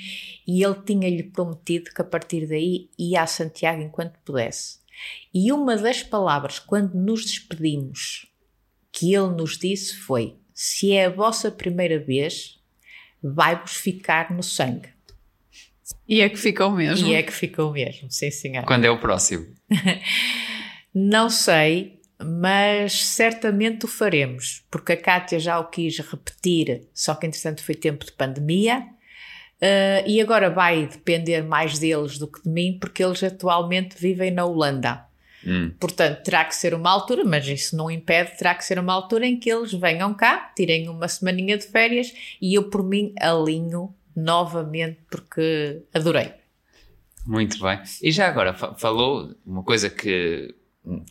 E 0.45 0.65
ele 0.65 0.75
tinha-lhe 0.85 1.23
prometido 1.23 1.93
que 1.95 2.03
a 2.03 2.05
partir 2.05 2.45
daí 2.49 2.91
ia 2.99 3.23
a 3.23 3.27
Santiago 3.27 3.83
enquanto 3.83 4.19
pudesse. 4.25 4.81
E 5.33 5.53
uma 5.53 5.77
das 5.77 6.03
palavras, 6.03 6.59
quando 6.59 6.95
nos 6.95 7.25
despedimos, 7.25 8.27
que 8.97 9.15
ele 9.15 9.29
nos 9.29 9.59
disse 9.59 9.95
foi: 9.95 10.37
se 10.55 10.93
é 10.93 11.05
a 11.05 11.11
vossa 11.11 11.51
primeira 11.51 11.99
vez, 11.99 12.59
vai-vos 13.23 13.77
ficar 13.77 14.35
no 14.35 14.43
sangue. 14.43 14.89
E 16.09 16.23
é 16.23 16.29
que 16.31 16.39
ficou 16.39 16.71
mesmo. 16.71 17.07
E 17.07 17.15
é 17.15 17.23
que 17.23 17.33
ficou 17.33 17.73
mesmo, 17.73 18.11
sim, 18.11 18.31
senhor. 18.31 18.65
Quando 18.65 18.87
é 18.87 18.91
o 18.91 18.99
próximo? 18.99 19.47
Não 20.95 21.29
sei, 21.29 22.01
mas 22.19 23.05
certamente 23.05 23.85
o 23.85 23.89
faremos, 23.89 24.65
porque 24.71 24.93
a 24.93 24.97
Kátia 24.97 25.39
já 25.39 25.59
o 25.59 25.69
quis 25.69 25.99
repetir, 25.99 26.89
só 26.95 27.15
que 27.15 27.27
entretanto 27.27 27.63
foi 27.63 27.75
tempo 27.75 28.05
de 28.05 28.13
pandemia. 28.13 28.87
Uh, 29.57 30.05
e 30.07 30.21
agora 30.21 30.51
vai 30.51 30.87
depender 30.87 31.43
mais 31.43 31.79
deles 31.79 32.19
do 32.19 32.31
que 32.31 32.43
de 32.43 32.49
mim, 32.49 32.79
porque 32.79 33.03
eles 33.03 33.23
atualmente 33.23 33.97
vivem 33.99 34.31
na 34.31 34.45
Holanda. 34.45 35.06
Hum. 35.47 35.73
Portanto, 35.79 36.25
terá 36.25 36.45
que 36.45 36.57
ser 36.57 36.75
uma 36.75 36.91
altura, 36.91 37.25
mas 37.25 37.47
isso 37.47 37.77
não 37.77 37.89
impede, 37.91 38.37
terá 38.37 38.55
que 38.55 38.65
ser 38.65 38.79
uma 38.79 38.93
altura 38.93 39.27
em 39.27 39.39
que 39.39 39.49
eles 39.49 39.73
venham 39.73 40.13
cá, 40.13 40.53
tirem 40.57 40.89
uma 40.89 41.07
semaninha 41.07 41.57
de 41.57 41.67
férias 41.67 42.13
e 42.43 42.55
eu, 42.55 42.65
por 42.65 42.83
mim, 42.83 43.15
alinho 43.21 43.95
novamente 44.15 44.99
porque 45.09 45.83
adorei. 45.95 46.33
Muito 47.25 47.61
bem. 47.61 47.81
E 48.03 48.11
já 48.11 48.29
agora, 48.29 48.55
falou 48.55 49.35
uma 49.45 49.63
coisa 49.63 49.89
que 49.89 50.55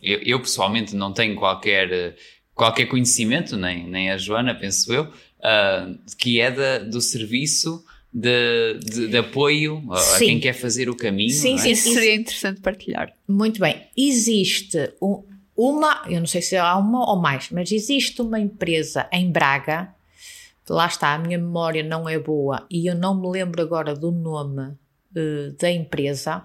eu, 0.02 0.18
eu 0.20 0.40
pessoalmente 0.40 0.94
não 0.94 1.12
tenho 1.12 1.36
qualquer, 1.36 2.16
qualquer 2.54 2.86
conhecimento, 2.86 3.56
nem, 3.56 3.86
nem 3.86 4.10
a 4.10 4.18
Joana, 4.18 4.54
penso 4.54 4.92
eu, 4.92 5.04
uh, 5.04 5.98
que 6.18 6.40
é 6.40 6.50
da, 6.50 6.78
do 6.78 7.00
serviço 7.00 7.84
de, 8.18 8.78
de, 8.82 9.08
de 9.08 9.16
apoio 9.18 9.84
a 9.92 10.18
quem 10.18 10.40
quer 10.40 10.54
fazer 10.54 10.88
o 10.88 10.96
caminho. 10.96 11.30
Sim, 11.30 11.56
é? 11.56 11.58
sim, 11.58 11.70
isso 11.70 11.92
seria 11.92 12.14
interessante 12.14 12.62
partilhar. 12.62 13.12
Muito 13.28 13.60
bem. 13.60 13.82
Existe 13.94 14.94
um, 15.02 15.22
uma, 15.54 16.02
eu 16.08 16.18
não 16.18 16.26
sei 16.26 16.40
se 16.40 16.56
há 16.56 16.74
uma 16.78 17.10
ou 17.10 17.20
mais, 17.20 17.50
mas 17.50 17.70
existe 17.70 18.22
uma 18.22 18.40
empresa 18.40 19.06
em 19.12 19.30
Braga, 19.30 19.94
lá 20.66 20.86
está, 20.86 21.12
a 21.12 21.18
minha 21.18 21.36
memória 21.36 21.82
não 21.82 22.08
é 22.08 22.18
boa 22.18 22.66
e 22.70 22.86
eu 22.86 22.94
não 22.94 23.20
me 23.20 23.28
lembro 23.28 23.60
agora 23.60 23.94
do 23.94 24.10
nome 24.10 24.62
uh, 24.62 25.52
da 25.60 25.70
empresa. 25.70 26.42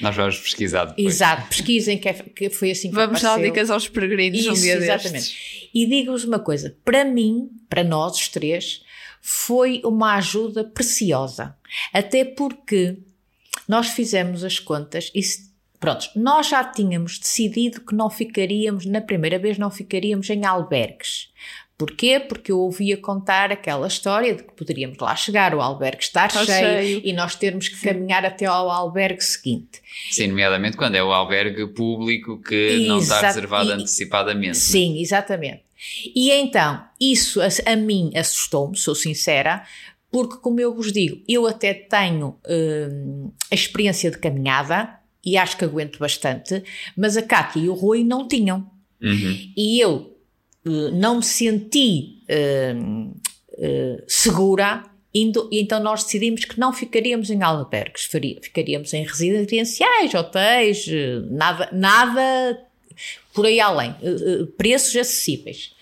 Nós 0.00 0.16
vamos 0.16 0.38
pesquisar 0.38 0.86
depois. 0.86 1.06
Exato, 1.06 1.48
pesquisem 1.48 1.98
que, 1.98 2.08
é, 2.08 2.14
que 2.14 2.48
foi 2.48 2.70
assim 2.70 2.88
que 2.88 2.94
Vamos 2.94 3.20
dar 3.20 3.38
dicas 3.38 3.68
aos 3.68 3.86
peregrinos 3.86 4.40
Isso, 4.40 4.50
um 4.52 4.54
dia 4.54 4.76
exatamente. 4.76 5.12
Destes. 5.12 5.70
E 5.74 5.86
digo-vos 5.86 6.24
uma 6.24 6.38
coisa, 6.38 6.74
para 6.82 7.04
mim, 7.04 7.50
para 7.68 7.84
nós 7.84 8.16
os 8.16 8.28
três, 8.28 8.82
foi 9.30 9.82
uma 9.84 10.14
ajuda 10.14 10.64
preciosa. 10.64 11.54
Até 11.92 12.24
porque 12.24 12.96
nós 13.68 13.88
fizemos 13.88 14.42
as 14.42 14.58
contas 14.58 15.12
e 15.14 15.20
pronto, 15.78 16.08
nós 16.16 16.48
já 16.48 16.64
tínhamos 16.64 17.18
decidido 17.18 17.82
que 17.82 17.94
não 17.94 18.08
ficaríamos, 18.08 18.86
na 18.86 19.02
primeira 19.02 19.38
vez 19.38 19.58
não 19.58 19.70
ficaríamos 19.70 20.30
em 20.30 20.46
albergues. 20.46 21.28
Porquê? 21.76 22.18
Porque 22.18 22.50
eu 22.50 22.58
ouvia 22.58 22.96
contar 22.96 23.52
aquela 23.52 23.86
história 23.86 24.34
de 24.34 24.44
que 24.44 24.52
poderíamos 24.54 24.96
lá 24.98 25.14
chegar, 25.14 25.54
o 25.54 25.60
albergue 25.60 26.02
estar 26.02 26.28
está 26.28 26.46
cheio, 26.46 26.82
cheio, 26.82 27.00
e 27.04 27.12
nós 27.12 27.34
termos 27.34 27.68
que 27.68 27.76
Sim. 27.76 27.88
caminhar 27.88 28.24
até 28.24 28.46
ao 28.46 28.70
albergue 28.70 29.22
seguinte. 29.22 29.82
Sim, 30.10 30.28
nomeadamente 30.28 30.78
quando 30.78 30.94
é 30.94 31.02
o 31.02 31.12
albergue 31.12 31.66
público 31.68 32.40
que 32.40 32.54
Exato. 32.54 32.88
não 32.88 32.98
está 32.98 33.20
reservado 33.20 33.68
e, 33.68 33.72
antecipadamente. 33.74 34.56
Sim, 34.56 34.98
exatamente. 34.98 35.67
E 36.14 36.30
então, 36.30 36.84
isso 37.00 37.40
a, 37.40 37.48
a 37.72 37.76
mim 37.76 38.10
assustou-me, 38.14 38.76
sou 38.76 38.94
sincera, 38.94 39.64
porque, 40.10 40.36
como 40.38 40.60
eu 40.60 40.74
vos 40.74 40.92
digo, 40.92 41.22
eu 41.28 41.46
até 41.46 41.74
tenho 41.74 42.38
hum, 42.48 43.30
a 43.50 43.54
experiência 43.54 44.10
de 44.10 44.18
caminhada 44.18 44.98
e 45.24 45.36
acho 45.36 45.56
que 45.56 45.64
aguento 45.64 45.98
bastante, 45.98 46.62
mas 46.96 47.16
a 47.16 47.22
Cátia 47.22 47.60
e 47.60 47.68
o 47.68 47.74
Rui 47.74 48.04
não 48.04 48.26
tinham. 48.26 48.70
Uhum. 49.02 49.52
E 49.56 49.80
eu 49.80 50.16
uh, 50.66 50.90
não 50.92 51.16
me 51.16 51.22
senti 51.22 52.22
uh, 52.30 53.10
uh, 53.10 54.02
segura 54.06 54.84
Indo, 55.14 55.48
e 55.50 55.60
então 55.60 55.82
nós 55.82 56.04
decidimos 56.04 56.44
que 56.44 56.60
não 56.60 56.70
ficaríamos 56.72 57.30
em 57.30 57.42
albergues, 57.42 58.08
ficaríamos 58.42 58.92
em 58.92 59.04
residenciais, 59.04 60.14
hotéis, 60.14 60.86
eh, 60.86 61.20
nada, 61.30 61.70
nada 61.72 62.58
por 63.38 63.46
aí 63.46 63.60
além, 63.60 63.94
uh, 64.02 64.42
uh, 64.42 64.46
preços 64.48 64.96
acessíveis. 64.96 65.72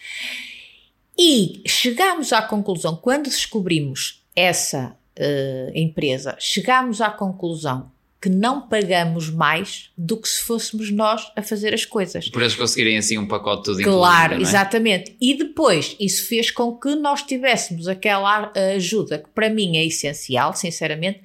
E 1.19 1.63
chegámos 1.67 2.31
à 2.31 2.43
conclusão, 2.43 2.95
quando 2.95 3.31
descobrimos 3.31 4.23
essa 4.37 4.95
uh, 5.19 5.71
empresa, 5.75 6.37
chegámos 6.39 7.01
à 7.01 7.09
conclusão 7.09 7.91
que 8.27 8.31
não 8.31 8.61
pagamos 8.61 9.31
mais 9.31 9.89
do 9.97 10.17
que 10.17 10.29
se 10.29 10.41
fôssemos 10.41 10.91
nós 10.91 11.31
a 11.37 11.43
fazer 11.43 11.73
as 11.73 11.85
coisas. 11.85 12.29
Por 12.29 12.43
eles 12.43 12.57
conseguirem 12.57 12.99
assim 12.99 13.17
um 13.17 13.29
pacote 13.29 13.67
todo 13.67 13.81
Claro, 13.81 14.35
é? 14.35 14.41
exatamente. 14.41 15.17
E 15.21 15.33
depois 15.35 15.95
isso 16.01 16.27
fez 16.27 16.51
com 16.51 16.77
que 16.77 16.97
nós 16.97 17.23
tivéssemos 17.23 17.87
aquela 17.87 18.51
ajuda 18.75 19.19
que 19.19 19.29
para 19.29 19.49
mim 19.49 19.77
é 19.77 19.85
essencial, 19.85 20.55
sinceramente, 20.55 21.21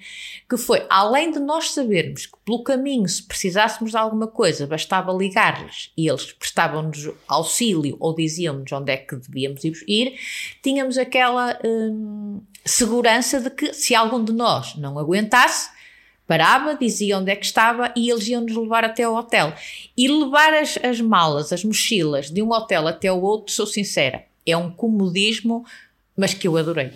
que 0.48 0.56
foi 0.58 0.86
além 0.92 1.32
de 1.32 1.40
nós 1.40 1.72
sabermos 1.72 2.28
que 2.28 2.38
pelo 2.46 2.64
caminho, 2.64 3.10
se 3.10 3.24
precisássemos 3.24 3.92
de 3.92 3.98
alguma 3.98 4.28
coisa, 4.28 4.68
bastava 4.68 5.12
ligar-lhes 5.12 5.90
e 5.98 6.08
eles 6.08 6.32
prestavam-nos 6.34 7.10
auxílio 7.28 7.98
ou 8.00 8.14
diziam-nos 8.14 8.72
onde 8.72 8.92
é 8.92 8.98
que 8.98 9.16
devíamos 9.16 9.64
ir, 9.64 10.14
tínhamos 10.62 11.00
aquela 11.00 11.58
hum, 11.66 12.42
segurança 12.64 13.42
de 13.42 13.50
que 13.50 13.74
se 13.74 13.96
algum 13.96 14.24
de 14.24 14.34
nós 14.34 14.76
não 14.76 15.00
aguentasse, 15.00 15.81
parava, 16.32 16.76
dizia 16.76 17.18
onde 17.18 17.30
é 17.30 17.36
que 17.36 17.46
estava 17.46 17.94
e 17.94 18.10
eles 18.10 18.26
iam-nos 18.26 18.56
levar 18.56 18.86
até 18.86 19.04
ao 19.04 19.14
hotel. 19.14 19.54
E 19.98 20.08
levar 20.08 20.54
as, 20.54 20.78
as 20.82 21.02
malas, 21.02 21.52
as 21.52 21.62
mochilas 21.62 22.32
de 22.32 22.42
um 22.42 22.50
hotel 22.54 22.88
até 22.88 23.12
o 23.12 23.20
outro, 23.22 23.54
sou 23.54 23.68
sincera, 23.68 24.24
é 24.48 24.56
um 24.56 24.72
comodismo, 24.72 25.66
mas 26.16 26.34
que 26.34 26.48
eu 26.48 26.56
adorei. 26.56 26.92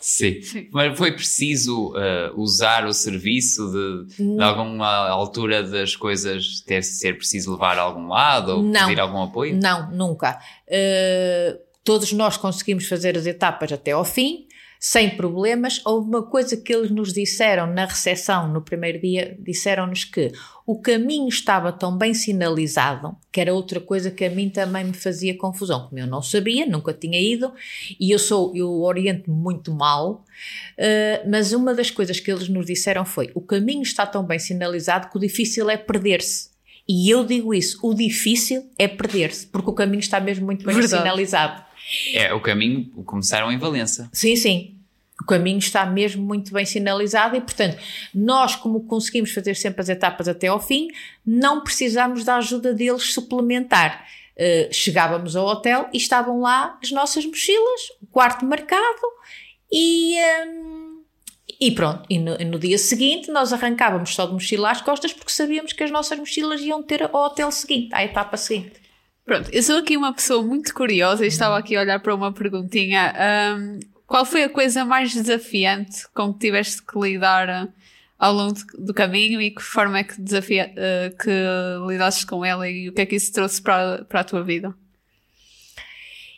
Sim. 0.00 0.42
Sim. 0.42 0.68
Mas 0.72 0.98
foi 0.98 1.12
preciso 1.12 1.92
uh, 1.92 2.34
usar 2.34 2.84
o 2.84 2.92
serviço 2.92 3.70
de, 3.70 4.34
de 4.36 4.42
alguma 4.42 5.08
altura 5.08 5.62
das 5.62 5.94
coisas 5.94 6.60
ter 6.66 6.82
ser 6.82 7.16
preciso 7.16 7.52
levar 7.52 7.78
a 7.78 7.82
algum 7.82 8.08
lado 8.08 8.56
ou 8.56 8.62
não, 8.64 8.88
pedir 8.88 9.00
algum 9.00 9.22
apoio? 9.22 9.56
Não, 9.56 9.88
nunca. 9.92 10.40
Uh, 10.66 11.58
todos 11.84 12.12
nós 12.12 12.36
conseguimos 12.36 12.88
fazer 12.88 13.16
as 13.16 13.24
etapas 13.24 13.70
até 13.70 13.92
ao 13.92 14.04
fim 14.04 14.48
sem 14.78 15.16
problemas. 15.16 15.80
Houve 15.84 16.08
uma 16.08 16.22
coisa 16.22 16.56
que 16.56 16.72
eles 16.72 16.90
nos 16.90 17.12
disseram 17.12 17.66
na 17.66 17.86
recepção 17.86 18.52
no 18.52 18.60
primeiro 18.60 19.00
dia: 19.00 19.36
disseram-nos 19.40 20.04
que 20.04 20.32
o 20.66 20.80
caminho 20.80 21.28
estava 21.28 21.72
tão 21.72 21.96
bem 21.96 22.14
sinalizado, 22.14 23.16
que 23.30 23.40
era 23.40 23.52
outra 23.52 23.80
coisa 23.80 24.10
que 24.10 24.24
a 24.24 24.30
mim 24.30 24.48
também 24.48 24.84
me 24.84 24.94
fazia 24.94 25.36
confusão, 25.36 25.88
como 25.88 25.98
eu 25.98 26.06
não 26.06 26.22
sabia, 26.22 26.64
nunca 26.64 26.92
tinha 26.92 27.20
ido, 27.20 27.52
e 28.00 28.10
eu 28.10 28.18
sou, 28.18 28.54
eu 28.56 28.80
oriento 28.82 29.30
muito 29.30 29.72
mal, 29.74 30.24
uh, 30.78 31.30
mas 31.30 31.52
uma 31.52 31.74
das 31.74 31.90
coisas 31.90 32.18
que 32.18 32.32
eles 32.32 32.48
nos 32.48 32.66
disseram 32.66 33.04
foi: 33.04 33.30
o 33.34 33.40
caminho 33.40 33.82
está 33.82 34.06
tão 34.06 34.24
bem 34.24 34.38
sinalizado 34.38 35.10
que 35.10 35.16
o 35.16 35.20
difícil 35.20 35.68
é 35.68 35.76
perder-se. 35.76 36.54
E 36.88 37.08
eu 37.08 37.24
digo 37.24 37.54
isso: 37.54 37.78
o 37.82 37.94
difícil 37.94 38.70
é 38.78 38.86
perder-se, 38.86 39.46
porque 39.46 39.70
o 39.70 39.74
caminho 39.74 40.00
está 40.00 40.20
mesmo 40.20 40.44
muito 40.46 40.64
bem 40.64 40.74
Verdade. 40.74 41.02
sinalizado. 41.02 41.64
É, 42.12 42.32
o 42.32 42.40
caminho 42.40 42.84
começaram 43.04 43.50
em 43.52 43.58
Valença. 43.58 44.08
Sim, 44.12 44.36
sim. 44.36 44.74
O 45.20 45.24
caminho 45.24 45.58
está 45.58 45.86
mesmo 45.86 46.24
muito 46.24 46.52
bem 46.52 46.66
sinalizado 46.66 47.36
e, 47.36 47.40
portanto, 47.40 47.78
nós, 48.14 48.56
como 48.56 48.84
conseguimos 48.84 49.32
fazer 49.32 49.54
sempre 49.54 49.80
as 49.80 49.88
etapas 49.88 50.28
até 50.28 50.48
ao 50.48 50.60
fim, 50.60 50.88
não 51.24 51.62
precisamos 51.62 52.24
da 52.24 52.36
ajuda 52.36 52.74
deles 52.74 53.12
suplementar. 53.14 54.04
Uh, 54.36 54.72
chegávamos 54.72 55.36
ao 55.36 55.46
hotel 55.46 55.88
e 55.92 55.96
estavam 55.96 56.40
lá 56.40 56.76
as 56.82 56.90
nossas 56.90 57.24
mochilas, 57.24 57.80
o 58.02 58.06
quarto 58.06 58.44
marcado 58.44 59.06
e. 59.70 60.16
Um, 60.46 60.84
e 61.60 61.70
pronto, 61.70 62.02
e 62.10 62.18
no, 62.18 62.36
no, 62.36 62.58
dia 62.58 62.76
seguinte 62.76 63.30
nós 63.30 63.52
arrancávamos 63.52 64.14
só 64.14 64.26
de 64.26 64.32
mochila 64.32 64.72
às 64.72 64.82
costas 64.82 65.12
porque 65.12 65.30
sabíamos 65.30 65.72
que 65.72 65.84
as 65.84 65.90
nossas 65.90 66.18
mochilas 66.18 66.60
iam 66.60 66.82
ter 66.82 67.04
ao 67.04 67.14
hotel 67.14 67.52
seguinte, 67.52 67.94
à 67.94 68.04
etapa 68.04 68.36
seguinte. 68.36 68.83
Pronto, 69.24 69.48
eu 69.50 69.62
sou 69.62 69.78
aqui 69.78 69.96
uma 69.96 70.12
pessoa 70.12 70.42
muito 70.42 70.74
curiosa 70.74 71.24
e 71.24 71.28
estava 71.28 71.56
aqui 71.56 71.74
a 71.74 71.80
olhar 71.80 71.98
para 71.98 72.14
uma 72.14 72.30
perguntinha. 72.30 73.14
Um, 73.58 73.80
qual 74.06 74.26
foi 74.26 74.44
a 74.44 74.50
coisa 74.50 74.84
mais 74.84 75.14
desafiante 75.14 76.06
com 76.12 76.32
que 76.32 76.40
tiveste 76.40 76.82
que 76.82 76.98
lidar 76.98 77.48
uh, 77.48 77.72
ao 78.18 78.34
longo 78.34 78.54
do 78.78 78.92
caminho 78.92 79.40
e 79.40 79.50
que 79.50 79.62
forma 79.62 79.98
é 79.98 80.04
que, 80.04 80.20
desafia, 80.20 80.70
uh, 80.72 81.16
que 81.16 81.30
lidaste 81.88 82.26
com 82.26 82.44
ela 82.44 82.68
e 82.68 82.90
o 82.90 82.92
que 82.92 83.00
é 83.00 83.06
que 83.06 83.16
isso 83.16 83.32
trouxe 83.32 83.62
para, 83.62 84.04
para 84.04 84.20
a 84.20 84.24
tua 84.24 84.42
vida? 84.42 84.74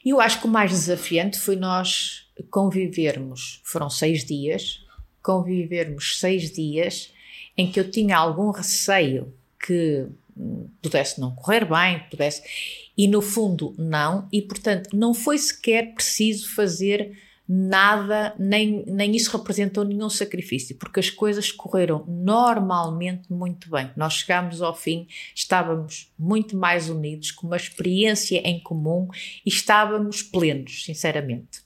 Eu 0.05 0.21
acho 0.21 0.41
que 0.41 0.47
o 0.47 0.51
mais 0.51 0.71
desafiante 0.71 1.41
foi 1.41 1.57
nós 1.57 2.29
convivermos, 2.53 3.61
foram 3.65 3.91
seis 3.91 4.25
dias, 4.25 4.81
convivermos 5.21 6.21
seis 6.21 6.53
dias 6.53 7.13
em 7.57 7.69
que 7.69 7.81
eu 7.81 7.91
tinha 7.91 8.17
algum 8.17 8.53
receio 8.53 9.35
que 9.59 10.07
pudesse 10.83 11.21
não 11.21 11.35
correr 11.35 11.65
bem, 11.65 12.03
pudesse. 12.11 12.43
E 12.97 13.07
no 13.09 13.21
fundo, 13.21 13.75
não, 13.79 14.29
e 14.33 14.41
portanto, 14.43 14.97
não 14.97 15.13
foi 15.13 15.39
sequer 15.39 15.95
preciso 15.95 16.55
fazer 16.55 17.17
nada, 17.49 18.35
nem, 18.39 18.85
nem 18.87 19.15
isso 19.15 19.37
representou 19.37 19.85
nenhum 19.85 20.11
sacrifício, 20.11 20.77
porque 20.77 20.99
as 20.99 21.11
coisas 21.11 21.53
correram 21.53 22.05
normalmente 22.09 23.33
muito 23.33 23.71
bem. 23.71 23.91
Nós 23.97 24.15
chegámos 24.15 24.61
ao 24.61 24.75
fim, 24.75 25.07
estávamos 25.35 26.13
muito 26.19 26.57
mais 26.57 26.89
unidos, 26.89 27.31
com 27.31 27.47
uma 27.47 27.57
experiência 27.57 28.39
em 28.39 28.61
comum 28.61 29.09
e 29.45 29.49
estávamos 29.49 30.23
plenos, 30.23 30.85
sinceramente. 30.85 31.66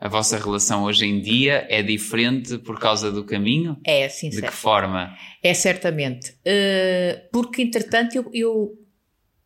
A 0.00 0.08
vossa 0.08 0.38
relação 0.38 0.84
hoje 0.84 1.04
em 1.04 1.20
dia 1.20 1.66
é 1.68 1.82
diferente 1.82 2.56
por 2.56 2.80
causa 2.80 3.12
do 3.12 3.22
caminho? 3.22 3.76
É, 3.84 4.08
sim, 4.08 4.30
De 4.30 4.40
que 4.40 4.50
forma? 4.50 5.14
É, 5.42 5.52
certamente. 5.52 6.30
Uh, 6.30 7.20
porque, 7.30 7.60
entretanto, 7.60 8.16
eu, 8.16 8.30
eu 8.32 8.78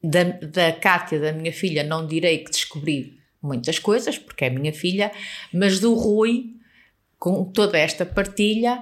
da, 0.01 0.23
da 0.23 0.73
Cátia, 0.73 1.19
da 1.19 1.33
minha 1.33 1.53
filha, 1.53 1.83
não 1.83 2.07
direi 2.07 2.38
que 2.38 2.53
descobri 2.53 3.19
muitas 3.43 3.81
coisas, 3.81 4.17
porque 4.17 4.45
é 4.45 4.51
minha 4.51 4.73
filha, 4.73 5.11
mas 5.53 5.81
do 5.81 5.93
Rui, 5.95 6.55
com 7.19 7.45
toda 7.45 7.77
esta 7.77 8.07
partilha, 8.07 8.81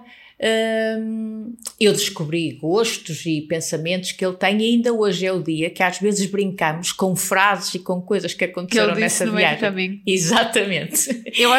hum, 0.99 1.55
eu 1.79 1.93
descobri 1.93 2.53
gostos 2.53 3.25
e 3.27 3.43
pensamentos 3.43 4.13
que 4.13 4.25
ele 4.25 4.37
tem 4.37 4.61
e 4.61 4.65
ainda 4.75 4.93
hoje 4.93 5.27
é 5.27 5.33
o 5.33 5.43
dia 5.43 5.71
que 5.71 5.83
às 5.83 5.99
vezes 5.99 6.27
brincamos 6.27 6.93
com 6.93 7.15
frases 7.15 7.75
e 7.75 7.79
com 7.79 8.01
coisas 8.01 8.35
que 8.35 8.45
aconteceram 8.45 8.95
que 8.95 9.01
nessa 9.01 9.25
viagem. 9.31 10.03
Exatamente. 10.07 11.23
Eu, 11.39 11.51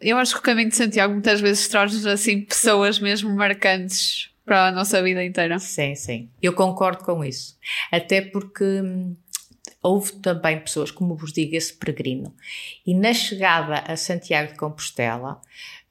eu 0.00 0.16
acho 0.18 0.34
que 0.34 0.40
o 0.40 0.42
caminho 0.42 0.68
de 0.68 0.76
Santiago 0.76 1.12
muitas 1.12 1.40
vezes 1.40 1.68
traz 1.68 2.04
assim 2.06 2.40
pessoas 2.40 2.98
mesmo 2.98 3.34
marcantes 3.34 4.30
para 4.44 4.68
a 4.68 4.72
nossa 4.72 5.02
vida 5.02 5.24
inteira. 5.24 5.58
Sim, 5.58 5.94
sim. 5.94 6.28
Eu 6.42 6.52
concordo 6.52 7.04
com 7.04 7.24
isso. 7.24 7.56
Até 7.90 8.20
porque 8.20 8.64
hum, 8.64 9.16
houve 9.82 10.12
também 10.12 10.60
pessoas, 10.60 10.90
como 10.90 11.16
vos 11.16 11.32
digo, 11.32 11.56
esse 11.56 11.74
peregrino. 11.74 12.34
E 12.86 12.94
na 12.94 13.12
chegada 13.12 13.80
a 13.80 13.96
Santiago 13.96 14.52
de 14.52 14.58
Compostela, 14.58 15.40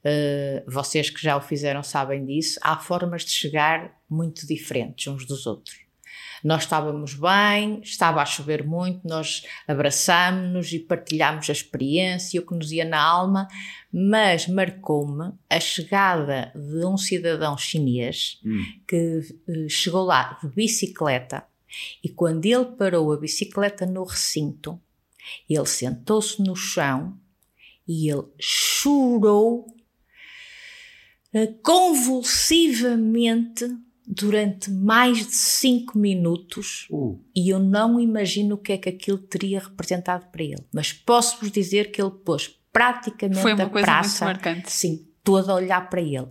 uh, 0.04 0.70
vocês 0.70 1.10
que 1.10 1.22
já 1.22 1.36
o 1.36 1.40
fizeram 1.40 1.82
sabem 1.82 2.24
disso, 2.24 2.58
há 2.62 2.76
formas 2.78 3.24
de 3.24 3.30
chegar 3.30 3.92
muito 4.08 4.46
diferentes 4.46 5.06
uns 5.06 5.26
dos 5.26 5.46
outros. 5.46 5.82
Nós 6.42 6.62
estávamos 6.62 7.14
bem, 7.14 7.80
estava 7.84 8.20
a 8.20 8.26
chover 8.26 8.66
muito, 8.66 9.06
nós 9.06 9.44
abraçámos-nos 9.68 10.72
e 10.72 10.80
partilhámos 10.80 11.48
a 11.48 11.52
experiência, 11.52 12.40
o 12.40 12.46
que 12.46 12.54
nos 12.54 12.72
ia 12.72 12.84
na 12.84 13.00
alma, 13.00 13.46
mas 13.92 14.48
marcou-me 14.48 15.32
a 15.48 15.60
chegada 15.60 16.52
de 16.54 16.84
um 16.84 16.96
cidadão 16.96 17.56
chinês 17.56 18.40
hum. 18.44 18.64
que 18.88 19.20
uh, 19.46 19.68
chegou 19.68 20.02
lá 20.02 20.36
de 20.42 20.48
bicicleta 20.48 21.44
e 22.02 22.08
quando 22.08 22.46
ele 22.46 22.64
parou 22.64 23.12
a 23.12 23.16
bicicleta 23.16 23.86
no 23.86 24.02
recinto, 24.04 24.80
ele 25.48 25.66
sentou-se 25.66 26.42
no 26.42 26.56
chão 26.56 27.16
e 27.86 28.10
ele 28.10 28.24
chorou 28.38 29.66
eh, 31.32 31.54
convulsivamente 31.62 33.66
durante 34.06 34.70
mais 34.70 35.26
de 35.26 35.34
cinco 35.34 35.96
minutos 35.96 36.86
uh. 36.90 37.18
e 37.34 37.48
eu 37.48 37.58
não 37.58 38.00
imagino 38.00 38.56
o 38.56 38.58
que 38.58 38.72
é 38.72 38.78
que 38.78 38.88
aquilo 38.88 39.18
teria 39.18 39.60
representado 39.60 40.26
para 40.26 40.42
ele. 40.42 40.64
Mas 40.72 40.92
posso-vos 40.92 41.50
dizer 41.50 41.90
que 41.90 42.02
ele 42.02 42.10
pôs 42.10 42.48
praticamente 42.72 43.40
Foi 43.40 43.54
uma 43.54 43.64
a 43.64 43.70
coisa 43.70 43.86
praça, 43.86 44.24
muito 44.24 44.36
marcante. 44.36 44.72
Sim, 44.72 45.06
toda 45.24 45.52
a 45.52 45.54
olhar 45.54 45.88
para 45.88 46.00
ele. 46.00 46.28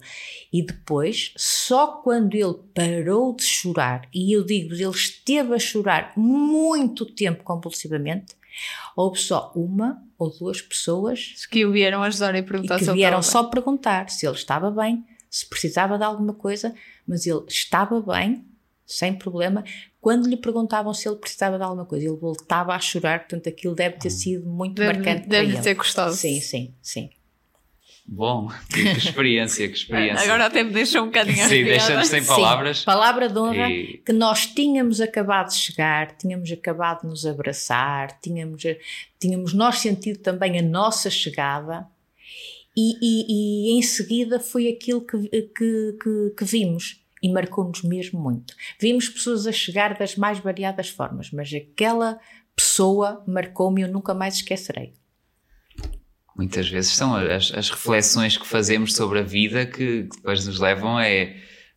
E 0.51 0.65
depois, 0.65 1.34
só 1.38 1.88
quando 2.01 2.36
ele 2.36 2.56
parou 2.73 3.36
de 3.36 3.43
chorar, 3.43 4.08
e 4.13 4.36
eu 4.36 4.43
digo, 4.43 4.73
ele 4.73 4.84
esteve 4.89 5.54
a 5.54 5.60
chorar 5.60 6.13
muito 6.17 7.06
tempo 7.06 7.43
compulsivamente, 7.43 8.36
houve 8.95 9.19
só 9.19 9.51
uma 9.56 10.04
ou 10.17 10.30
duas 10.30 10.62
pessoas 10.62 11.45
que 11.49 11.65
o 11.65 11.71
vieram 11.71 12.04
ajudar 12.04 12.36
e 12.36 12.43
perguntar 12.43 12.82
e 12.82 12.86
que 12.86 12.91
vieram 12.91 13.21
só 13.21 13.45
perguntar 13.45 14.10
se 14.10 14.27
ele 14.27 14.36
estava 14.36 14.69
bem, 14.69 15.06
se 15.30 15.47
precisava 15.47 15.97
de 15.97 16.04
alguma 16.04 16.34
coisa, 16.34 16.75
mas 17.08 17.25
ele 17.25 17.43
estava 17.47 18.01
bem, 18.01 18.45
sem 18.86 19.13
problema. 19.13 19.63
Quando 20.01 20.27
lhe 20.27 20.36
perguntavam 20.36 20.93
se 20.93 21.08
ele 21.08 21.15
precisava 21.15 21.58
de 21.58 21.63
alguma 21.63 21.86
coisa, 21.86 22.06
ele 22.06 22.17
voltava 22.17 22.73
a 22.73 22.80
chorar, 22.80 23.19
portanto 23.19 23.47
aquilo 23.47 23.73
deve 23.73 23.97
ter 23.97 24.10
sido 24.10 24.45
muito 24.49 24.75
deve, 24.75 24.93
marcante 24.93 25.30
deve 25.30 25.47
para 25.47 25.56
ele. 25.56 25.63
ter 25.63 25.73
gostado. 25.75 26.13
Sim, 26.13 26.41
sim, 26.41 26.73
sim. 26.82 27.10
Bom, 28.13 28.50
que, 28.69 28.82
experiência, 28.82 29.65
que 29.69 29.74
experiência. 29.74 30.26
Agora 30.26 30.47
até 30.47 30.62
me 30.65 30.71
deixou 30.71 31.04
um 31.04 31.06
bocadinho 31.06 31.47
Sim, 31.47 31.63
deixa-nos 31.63 32.10
sem 32.10 32.21
palavras. 32.26 32.80
Sim, 32.80 32.86
palavra 32.86 33.30
de 33.30 33.39
honra 33.39 33.69
e... 33.69 34.02
que 34.06 34.12
nós 34.12 34.47
tínhamos 34.47 35.00
acabado 35.00 35.47
de 35.47 35.56
chegar, 35.56 36.17
tínhamos 36.17 36.52
acabado 36.52 37.04
de 37.04 37.08
nos 37.08 37.26
abraçar, 37.26 38.19
tínhamos, 38.21 38.63
tínhamos 39.17 39.54
nós 39.54 39.78
sentido 39.80 40.19
também 40.19 40.60
a 40.60 40.62
nossa 40.62 41.10
chegada 41.10 41.88
e, 42.76 42.97
e, 43.02 43.69
e 43.69 43.78
em 43.78 43.82
seguida 43.82 44.41
foi 44.41 44.67
aquilo 44.67 45.00
que, 45.00 45.30
que, 45.30 45.97
que, 46.04 46.34
que 46.38 46.43
vimos 46.43 47.02
e 47.24 47.32
marcou-nos 47.32 47.82
mesmo 47.82 48.19
muito. 48.19 48.54
Vimos 48.78 49.08
pessoas 49.08 49.47
a 49.47 49.54
chegar 49.54 49.97
das 49.97 50.17
mais 50.17 50.38
variadas 50.38 50.89
formas, 50.89 51.32
mas 51.32 51.50
aquela 51.54 52.19
pessoa 52.54 53.24
marcou-me 53.26 53.80
e 53.80 53.86
eu 53.86 53.88
nunca 53.89 54.13
mais 54.13 54.36
esquecerei 54.36 54.91
muitas 56.36 56.67
vezes 56.70 56.91
são 56.91 57.15
as, 57.15 57.52
as, 57.54 57.70
reflexões 57.70 58.38
que 58.38 58.48
fazemos 58.48 58.94
sobre 58.94 59.20
a 59.20 59.24
vida 59.24 59.65
que, 59.65 60.04
que 60.04 60.15
depois 60.15 60.46
nos 60.46 60.60
levam 60.60 60.98
a, 60.98 61.04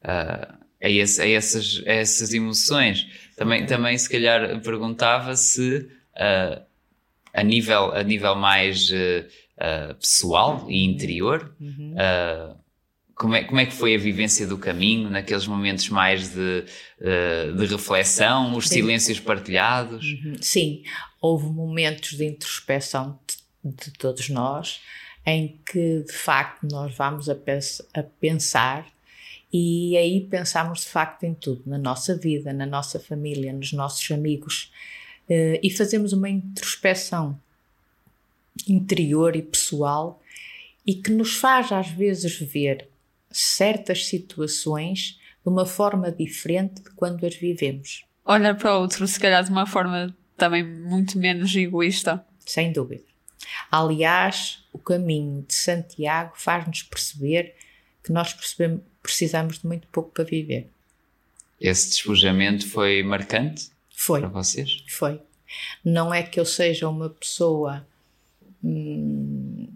a, 0.03 0.59
a, 0.83 0.91
esse, 0.91 1.21
a 1.21 1.29
essas, 1.29 1.83
a 1.87 1.93
essas 1.93 2.33
emoções. 2.33 3.07
Também, 3.37 3.67
também 3.67 3.99
se 3.99 4.09
calhar 4.09 4.61
perguntava 4.61 5.35
se 5.37 5.89
uh, 6.15 6.63
a, 7.33 7.43
nível, 7.43 7.93
a 7.93 8.03
nível 8.03 8.37
mais 8.37 8.91
uh, 8.91 9.27
uh, 9.59 9.95
pessoal 9.97 10.67
e 10.69 10.85
interior, 10.85 11.55
uhum. 11.61 11.95
como, 13.17 13.35
é, 13.35 13.45
como 13.45 13.59
é 13.59 13.67
que 13.67 13.73
foi 13.73 13.97
a 13.97 13.99
vivência 13.99 14.47
do 14.47 14.57
caminho, 14.57 15.11
naqueles 15.11 15.47
momentos 15.49 15.89
mais 15.89 16.33
de, 16.33 16.65
de 17.57 17.67
reflexão, 17.67 18.57
os 18.57 18.69
silêncios 18.69 19.19
partilhados? 19.19 20.05
Uhum. 20.05 20.37
Sim, 20.41 20.83
houve 21.21 21.47
momentos 21.47 22.13
de 22.13 22.25
introspeção 22.25 23.19
de 23.65 23.91
todos 23.93 24.29
nós, 24.29 24.81
em 25.25 25.59
que 25.65 26.03
de 26.03 26.13
facto 26.13 26.67
nós 26.71 26.95
vamos 26.95 27.29
a, 27.29 27.35
pens 27.35 27.81
a 27.95 28.03
pensar 28.03 28.87
e 29.53 29.97
aí 29.97 30.21
pensamos 30.21 30.81
de 30.81 30.87
facto 30.87 31.25
em 31.25 31.33
tudo, 31.33 31.63
na 31.65 31.79
nossa 31.79 32.17
vida, 32.17 32.53
na 32.53 32.67
nossa 32.67 32.99
família, 33.01 33.53
nos 33.53 33.73
nossos 33.73 34.11
amigos 34.11 34.73
uh, 35.29 35.59
e 35.63 35.71
fazemos 35.71 36.13
uma 36.13 36.29
introspeção 36.29 37.39
interior 38.69 39.35
e 39.35 39.43
pessoal 39.43 40.21
e 40.87 40.95
que 40.95 41.11
nos 41.11 41.37
faz 41.37 41.73
às 41.73 41.89
vezes 41.89 42.39
ver 42.39 42.89
certas 43.31 44.07
situações 44.07 45.19
de 45.43 45.49
uma 45.49 45.67
forma 45.67 46.11
diferente 46.11 46.83
de 46.83 46.91
quando 46.91 47.25
as 47.27 47.35
vivemos. 47.35 48.05
Olhar 48.25 48.57
para 48.57 48.77
o 48.77 48.81
outro, 48.81 49.07
se 49.07 49.19
calhar 49.19 49.43
de 49.45 49.51
uma 49.51 49.67
forma 49.67 50.15
também 50.37 50.65
muito 50.65 51.19
menos 51.19 51.55
egoísta. 51.55 52.25
Sem 52.41 52.73
dúvida. 52.73 53.14
Aliás, 53.71 54.65
o 54.73 54.79
caminho 54.79 55.43
de 55.47 55.55
Santiago 55.55 56.33
faz-nos 56.37 56.83
perceber 56.83 57.55
que 58.03 58.13
nós 58.13 58.37
precisamos 59.03 59.59
de 59.59 59.67
muito 59.67 59.87
pouco 59.89 60.11
para 60.11 60.25
viver. 60.25 60.69
Esse 61.61 61.89
despojamento 61.91 62.69
foi 62.69 63.03
marcante 63.03 63.71
foi. 63.95 64.21
para 64.21 64.29
vocês? 64.29 64.85
Foi. 64.89 65.21
Não 65.85 66.13
é 66.13 66.23
que 66.23 66.39
eu 66.39 66.45
seja 66.45 66.89
uma 66.89 67.09
pessoa 67.09 67.87
hum, 68.63 69.69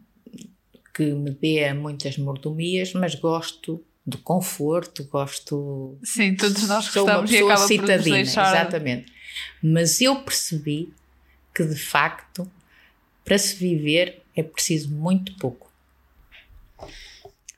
que 0.93 1.05
me 1.13 1.31
dê 1.31 1.73
muitas 1.73 2.19
mordomias, 2.19 2.93
mas 2.93 3.15
gosto 3.15 3.83
do 4.05 4.19
conforto, 4.19 5.05
gosto. 5.05 5.97
Sim, 6.03 6.35
todos 6.35 6.67
nós 6.67 6.87
sou 6.87 7.05
uma 7.05 7.23
pessoa 7.23 7.57
citadina, 7.59 8.17
deixar... 8.17 8.55
exatamente. 8.55 9.13
Mas 9.63 10.01
eu 10.01 10.17
percebi 10.23 10.93
que 11.55 11.65
de 11.65 11.77
facto, 11.77 12.51
para 13.29 13.37
se 13.37 13.57
viver 13.57 14.23
é 14.35 14.43
preciso 14.43 14.91
muito 14.91 15.35
pouco. 15.35 15.71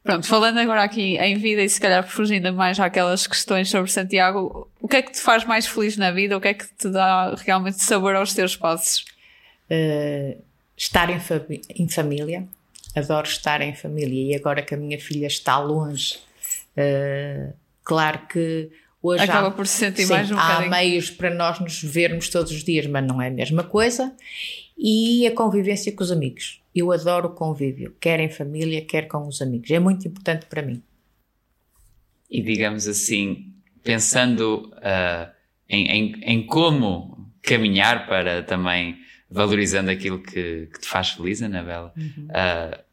Pronto, 0.02 0.26
falando 0.26 0.58
agora 0.58 0.82
aqui 0.82 1.16
em 1.18 1.38
vida 1.38 1.62
e 1.62 1.68
se 1.68 1.80
calhar 1.80 2.04
fugindo 2.04 2.52
mais 2.52 2.80
àquelas 2.80 3.24
questões 3.24 3.70
sobre 3.70 3.88
Santiago, 3.88 4.68
o 4.80 4.88
que 4.88 4.96
é 4.96 5.02
que 5.02 5.12
te 5.12 5.20
faz 5.20 5.44
mais 5.44 5.68
feliz 5.68 5.96
na 5.96 6.10
vida? 6.10 6.36
O 6.36 6.40
que 6.40 6.48
é 6.48 6.54
que 6.54 6.66
te 6.74 6.88
dá 6.88 7.36
realmente 7.36 7.84
sabor 7.84 8.16
aos 8.16 8.34
teus 8.34 8.56
passos? 8.56 9.04
Uh, 9.70 10.42
estar 10.76 11.08
em, 11.08 11.20
em, 11.76 11.88
família, 11.88 12.48
adoro 12.96 13.28
estar 13.28 13.60
em 13.60 13.72
família 13.72 14.32
e 14.32 14.34
agora 14.34 14.62
que 14.62 14.74
a 14.74 14.76
minha 14.76 14.98
filha 14.98 15.28
está 15.28 15.60
longe, 15.60 16.18
uh, 16.76 17.52
claro 17.84 18.26
que 18.26 18.68
hoje 19.02 19.24
Acaba 19.24 19.48
há, 19.48 19.50
por 19.50 19.66
se 19.66 19.78
sentir 19.78 20.06
sim, 20.06 20.12
mais 20.12 20.30
um 20.30 20.38
há 20.38 20.68
meios 20.68 21.10
para 21.10 21.32
nós 21.34 21.60
nos 21.60 21.82
vermos 21.82 22.28
todos 22.28 22.52
os 22.52 22.64
dias, 22.64 22.86
mas 22.86 23.06
não 23.06 23.20
é 23.20 23.28
a 23.28 23.30
mesma 23.30 23.62
coisa. 23.62 24.14
E 24.78 25.26
a 25.26 25.34
convivência 25.34 25.92
com 25.92 26.02
os 26.02 26.10
amigos 26.10 26.60
eu 26.74 26.92
adoro 26.92 27.28
o 27.28 27.34
convívio, 27.34 27.94
quer 28.00 28.20
em 28.20 28.28
família, 28.28 28.84
quer 28.84 29.08
com 29.08 29.26
os 29.26 29.42
amigos. 29.42 29.70
É 29.70 29.78
muito 29.78 30.06
importante 30.06 30.46
para 30.46 30.62
mim. 30.62 30.82
E 32.30 32.40
digamos 32.42 32.86
assim, 32.86 33.52
pensando 33.82 34.70
uh, 34.76 35.30
em, 35.68 35.86
em, 35.86 36.20
em, 36.22 36.46
como 36.46 37.28
caminhar 37.42 38.06
para 38.06 38.42
também 38.42 38.98
valorizando 39.28 39.90
aquilo 39.90 40.22
que, 40.22 40.68
que 40.72 40.80
te 40.80 40.86
faz 40.86 41.10
feliz, 41.10 41.42
Anabela, 41.42 41.92
uhum. 41.96 42.26
uh, 42.26 42.89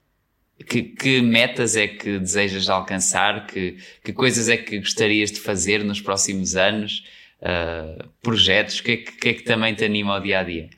que, 0.63 0.83
que, 0.83 1.21
metas 1.21 1.75
é 1.75 1.87
que 1.87 2.19
desejas 2.19 2.69
alcançar? 2.69 3.45
Que, 3.45 3.77
que 4.03 4.13
coisas 4.13 4.49
é 4.49 4.57
que 4.57 4.79
gostarias 4.79 5.31
de 5.31 5.39
fazer 5.39 5.83
nos 5.83 6.01
próximos 6.01 6.55
anos? 6.55 7.05
Uh, 7.41 8.07
projetos? 8.21 8.79
O 8.79 8.83
que, 8.83 8.91
é 8.91 8.97
que, 8.97 9.11
que, 9.11 9.29
é 9.29 9.33
que 9.33 9.43
também 9.43 9.75
te 9.75 9.85
anima 9.85 10.15
ao 10.15 10.21
dia 10.21 10.39
a 10.39 10.43
dia? 10.43 10.69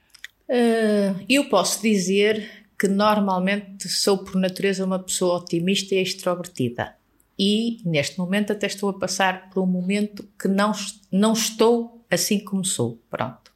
eu 1.29 1.47
posso 1.47 1.79
dizer 1.79 2.49
que 2.79 2.87
normalmente 2.87 3.87
sou 3.87 4.17
por 4.17 4.35
natureza 4.35 4.83
uma 4.83 4.97
pessoa 4.97 5.37
otimista 5.37 5.93
e 5.93 6.01
extrovertida. 6.01 6.95
E 7.37 7.77
neste 7.85 8.17
momento 8.17 8.51
até 8.51 8.65
estou 8.65 8.89
a 8.89 8.97
passar 8.97 9.49
por 9.49 9.61
um 9.61 9.67
momento 9.67 10.27
que 10.41 10.47
não, 10.47 10.71
não 11.11 11.33
estou 11.33 12.03
assim 12.09 12.39
como 12.39 12.65
sou. 12.65 12.99
Pronto. 13.09 13.51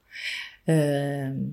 Uh, 0.67 1.51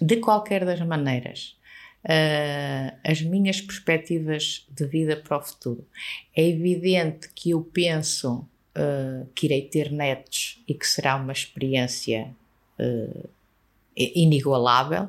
de 0.00 0.16
qualquer 0.16 0.64
das 0.64 0.80
maneiras, 0.80 1.56
uh, 2.04 2.96
as 3.04 3.20
minhas 3.22 3.60
perspectivas 3.60 4.66
de 4.70 4.86
vida 4.86 5.16
para 5.16 5.38
o 5.38 5.42
futuro. 5.42 5.86
É 6.34 6.46
evidente 6.46 7.28
que 7.34 7.50
eu 7.50 7.62
penso 7.62 8.46
uh, 8.76 9.26
que 9.34 9.46
irei 9.46 9.62
ter 9.62 9.90
netos 9.90 10.62
e 10.68 10.74
que 10.74 10.86
será 10.86 11.16
uma 11.16 11.32
experiência 11.32 12.34
inigualável. 13.96 15.08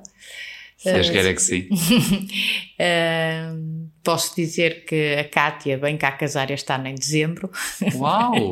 Deus 0.94 1.10
queira 1.10 1.34
que 1.34 1.42
sim. 1.42 1.68
uh, 2.80 3.90
posso 4.04 4.36
dizer 4.36 4.86
que 4.86 5.16
a 5.16 5.24
Kátia 5.24 5.78
vem 5.78 5.98
cá 5.98 6.12
casar 6.12 6.52
este 6.52 6.72
ano 6.72 6.88
em 6.88 6.96
dezembro. 6.96 7.50
Uau! 7.96 8.52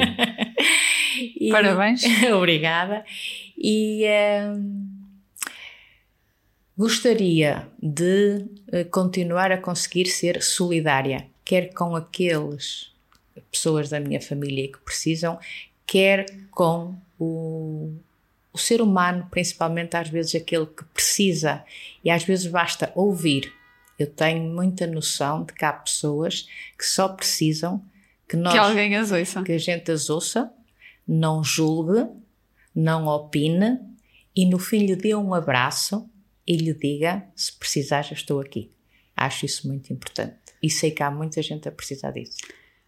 e, 1.40 1.50
Parabéns! 1.52 2.04
obrigada. 2.34 3.06
E 3.58 4.04
uh, 4.06 4.60
gostaria 6.78 7.68
de 7.82 8.46
eh, 8.72 8.84
continuar 8.86 9.52
a 9.52 9.58
conseguir 9.58 10.08
ser 10.08 10.42
solidária, 10.42 11.28
quer 11.46 11.74
com 11.74 11.96
aqueles 11.96 12.92
pessoas 13.52 13.90
da 13.90 14.00
minha 14.00 14.22
família 14.22 14.72
que 14.72 14.80
precisam, 14.80 15.40
quer 15.86 16.26
com 16.52 16.96
o 17.20 17.94
o 18.54 18.58
ser 18.58 18.82
humano, 18.82 19.28
principalmente 19.32 19.98
às 19.98 20.08
vezes 20.10 20.36
aquele 20.36 20.68
que 20.68 20.86
precisa, 20.86 21.64
e 22.04 22.12
às 22.12 22.24
vezes 22.24 22.46
basta 22.46 22.92
ouvir. 22.94 23.52
Eu 23.98 24.08
tenho 24.08 24.44
muita 24.44 24.86
noção 24.86 25.44
de 25.44 25.54
que 25.54 25.66
há 25.66 25.74
pessoas 25.74 26.48
que 26.78 26.86
só 26.86 27.10
precisam 27.10 27.84
que 28.30 28.38
nós. 28.38 28.54
Que 28.54 28.60
alguém 28.60 28.96
as 28.96 29.12
ouça. 29.12 29.42
Que 29.44 29.54
a 29.54 29.58
gente 29.58 29.92
as 29.92 30.10
ouça, 30.10 30.52
não 31.08 31.44
julgue, 31.44 32.08
não 32.76 33.08
opine 33.08 33.80
e 34.36 34.46
no 34.46 34.60
fim 34.60 34.86
lhe 34.86 34.96
dê 34.96 35.16
um 35.16 35.34
abraço 35.34 36.08
e 36.48 36.56
lhe 36.56 36.74
diga: 36.74 37.28
se 37.36 37.54
precisar, 37.54 38.02
já 38.04 38.14
estou 38.14 38.40
aqui. 38.40 38.72
Acho 39.16 39.46
isso 39.46 39.68
muito 39.68 39.92
importante. 39.94 40.38
E 40.62 40.70
sei 40.70 40.92
que 40.92 41.04
há 41.04 41.12
muita 41.12 41.42
gente 41.42 41.68
a 41.68 41.72
precisar 41.72 42.12
disso. 42.12 42.38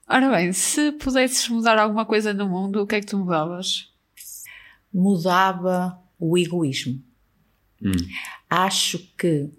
Ora 0.07 0.29
bem, 0.29 0.51
se 0.53 0.91
pudesses 0.93 1.47
mudar 1.49 1.77
alguma 1.77 2.05
coisa 2.05 2.33
no 2.33 2.47
mundo, 2.47 2.81
o 2.81 2.87
que 2.87 2.95
é 2.95 2.99
que 3.01 3.07
tu 3.07 3.17
mudavas? 3.17 3.95
mudava 4.95 6.01
o 6.17 6.37
egoísmo. 6.37 7.03
Hum. 7.83 7.91
Acho 8.49 8.97
que 9.17 9.51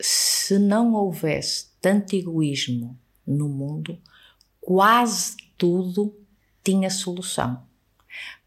se 0.00 0.58
não 0.58 0.94
houvesse 0.94 1.72
tanto 1.78 2.16
egoísmo 2.16 2.98
no 3.26 3.50
mundo, 3.50 4.00
quase 4.58 5.36
tudo 5.58 6.18
tinha 6.64 6.88
solução. 6.88 7.62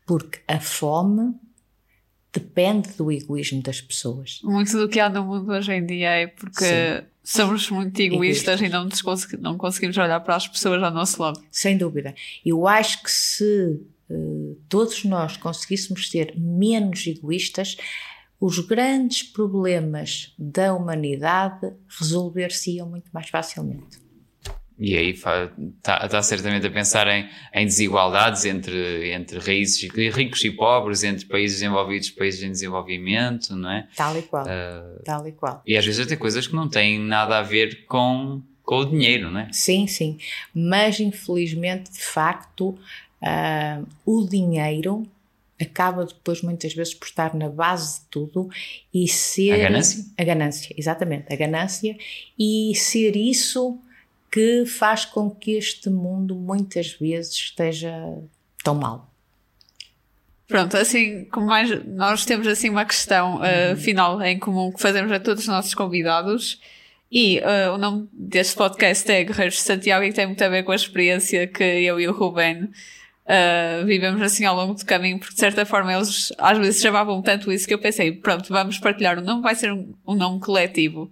Porque 0.08 0.42
a 0.48 0.60
fome 0.60 1.36
depende 2.32 2.90
do 2.94 3.12
egoísmo 3.12 3.62
das 3.62 3.82
pessoas. 3.82 4.40
Muito 4.44 4.78
do 4.78 4.88
que 4.88 5.00
há 5.00 5.10
no 5.10 5.26
mundo 5.26 5.52
hoje 5.52 5.74
em 5.74 5.86
dia 5.86 6.10
é 6.10 6.28
porque 6.28 6.66
Sim. 6.66 7.06
somos 7.24 7.70
muito 7.70 8.00
egoístas, 8.00 8.62
egoístas. 8.62 9.32
e 9.32 9.38
não, 9.38 9.52
não 9.52 9.58
conseguimos 9.58 9.98
olhar 9.98 10.20
para 10.20 10.36
as 10.36 10.48
pessoas 10.48 10.82
ao 10.82 10.92
nosso 10.92 11.22
lado. 11.22 11.42
Sem 11.52 11.78
dúvida. 11.78 12.14
Eu 12.46 12.68
acho 12.68 13.02
que 13.02 13.12
se 13.12 13.82
eh, 14.10 14.56
todos 14.68 15.04
nós 15.06 15.38
conseguíssemos 15.38 16.10
ser 16.10 16.34
menos 16.38 17.06
egoístas, 17.08 17.78
os 18.40 18.60
grandes 18.60 19.24
problemas 19.24 20.34
da 20.38 20.74
humanidade 20.74 21.74
resolver-se-iam 22.00 22.90
muito 22.90 23.10
mais 23.12 23.30
facilmente. 23.30 24.09
E 24.80 24.96
aí 24.96 25.10
está 25.10 26.08
tá 26.08 26.22
certamente 26.22 26.66
a 26.66 26.72
pensar 26.72 27.08
em, 27.08 27.28
em, 27.54 27.66
desigualdades 27.66 28.46
entre, 28.46 29.12
entre 29.12 29.40
raízes 29.40 29.90
ricos 29.92 30.44
e 30.46 30.52
pobres, 30.52 31.04
entre 31.04 31.26
países 31.26 31.60
desenvolvidos 31.60 32.08
e 32.08 32.14
países 32.14 32.42
em 32.44 32.52
desenvolvimento, 32.52 33.56
não 33.56 33.70
é? 33.70 33.88
Tal 33.96 34.18
e 34.18 34.22
qual. 34.22 34.46
Uh, 34.46 35.04
Tal 35.04 35.28
e 35.28 35.32
qual. 35.34 35.62
E 35.68 35.78
às 35.78 35.86
vezes 35.86 36.06
até 36.06 36.16
coisas 36.16 36.48
que 36.48 36.56
não 36.56 36.70
têm 36.70 36.98
nada 36.98 37.40
a 37.40 37.42
ver 37.42 37.86
com, 37.86 38.42
com 38.64 38.78
o 38.78 38.86
dinheiro, 38.86 39.30
não 39.30 39.42
é? 39.42 39.50
Sim, 39.52 39.86
sim. 39.86 40.18
Mas 40.54 41.00
infelizmente, 41.00 41.92
de 41.92 42.02
facto, 42.02 42.78
Uh, 43.22 43.86
o 44.06 44.26
dinheiro 44.26 45.06
acaba 45.62 46.06
depois 46.06 46.42
muitas 46.42 46.74
vezes 46.74 46.94
por 46.94 47.06
estar 47.06 47.36
na 47.36 47.50
base 47.50 48.00
de 48.00 48.06
tudo 48.10 48.50
e 48.94 49.08
ser. 49.08 49.52
A 49.52 49.58
ganância? 49.58 50.06
A 50.18 50.24
ganância, 50.24 50.76
exatamente, 50.78 51.32
a 51.32 51.36
ganância 51.36 51.98
e 52.38 52.74
ser 52.76 53.16
isso 53.18 53.78
que 54.32 54.66
faz 54.66 55.06
com 55.06 55.30
que 55.30 55.52
este 55.52 55.90
mundo 55.90 56.36
muitas 56.36 56.94
vezes 56.94 57.34
esteja 57.34 57.92
tão 58.64 58.76
mal. 58.76 59.10
Pronto, 60.48 60.78
assim, 60.78 61.26
como 61.26 61.46
mais 61.46 61.86
nós 61.86 62.26
temos 62.26 62.48
assim 62.48 62.70
uma 62.70 62.86
questão 62.86 63.40
uh, 63.40 63.76
final 63.78 64.20
em 64.22 64.40
comum 64.40 64.72
que 64.72 64.82
fazemos 64.82 65.12
a 65.12 65.20
todos 65.20 65.44
os 65.44 65.48
nossos 65.48 65.76
convidados 65.76 66.60
e 67.12 67.40
uh, 67.40 67.74
o 67.74 67.78
nome 67.78 68.08
deste 68.12 68.56
podcast 68.56 69.12
é 69.12 69.24
Guerreiros 69.24 69.56
de 69.56 69.62
Santiago 69.62 70.04
e 70.04 70.12
tem 70.14 70.26
muito 70.26 70.44
a 70.44 70.50
ver 70.50 70.64
com 70.64 70.72
a 70.72 70.76
experiência 70.76 71.48
que 71.48 71.64
eu 71.64 72.00
e 72.00 72.08
o 72.08 72.12
Ruben 72.12 72.64
uh, 72.64 73.86
vivemos 73.86 74.22
assim 74.22 74.46
ao 74.46 74.56
longo 74.56 74.74
do 74.74 74.86
caminho, 74.86 75.20
porque 75.20 75.34
de 75.34 75.40
certa 75.40 75.66
forma 75.66 75.94
eles 75.94 76.34
às 76.38 76.58
vezes 76.58 76.82
chamavam 76.82 77.22
tanto 77.22 77.52
isso 77.52 77.68
que 77.68 77.74
eu 77.74 77.80
pensei, 77.80 78.12
pronto, 78.12 78.50
vamos 78.50 78.80
partilhar, 78.80 79.20
o 79.20 79.22
nome 79.22 79.42
vai 79.42 79.54
ser 79.54 79.72
um, 79.72 79.94
um 80.08 80.16
nome 80.16 80.40
coletivo. 80.40 81.12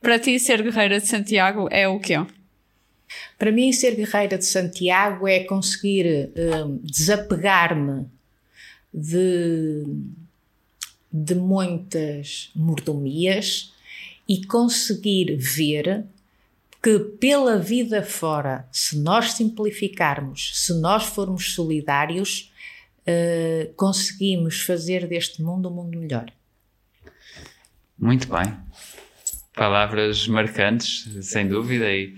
Para 0.00 0.18
ti, 0.18 0.38
ser 0.38 0.62
guerreira 0.62 1.00
de 1.00 1.08
Santiago 1.08 1.68
é 1.72 1.88
o 1.88 1.98
quê? 1.98 2.14
Para 3.38 3.52
mim, 3.52 3.72
ser 3.72 3.94
guerreira 3.94 4.38
de 4.38 4.44
Santiago 4.44 5.26
é 5.26 5.44
conseguir 5.44 6.30
um, 6.36 6.78
desapegar-me 6.82 8.06
de, 8.92 9.84
de 11.12 11.34
muitas 11.34 12.50
mordomias 12.54 13.72
e 14.28 14.44
conseguir 14.44 15.36
ver 15.36 16.04
que 16.82 16.98
pela 16.98 17.58
vida 17.58 18.02
fora, 18.02 18.68
se 18.70 18.98
nós 18.98 19.32
simplificarmos, 19.32 20.52
se 20.64 20.74
nós 20.74 21.04
formos 21.04 21.54
solidários, 21.54 22.52
uh, 23.02 23.72
conseguimos 23.74 24.60
fazer 24.60 25.06
deste 25.06 25.42
mundo 25.42 25.68
um 25.68 25.74
mundo 25.74 25.98
melhor. 25.98 26.30
Muito 27.98 28.28
bem. 28.28 28.54
Palavras 29.54 30.28
marcantes, 30.28 31.08
sem 31.22 31.48
dúvida, 31.48 31.92
e 31.92 32.16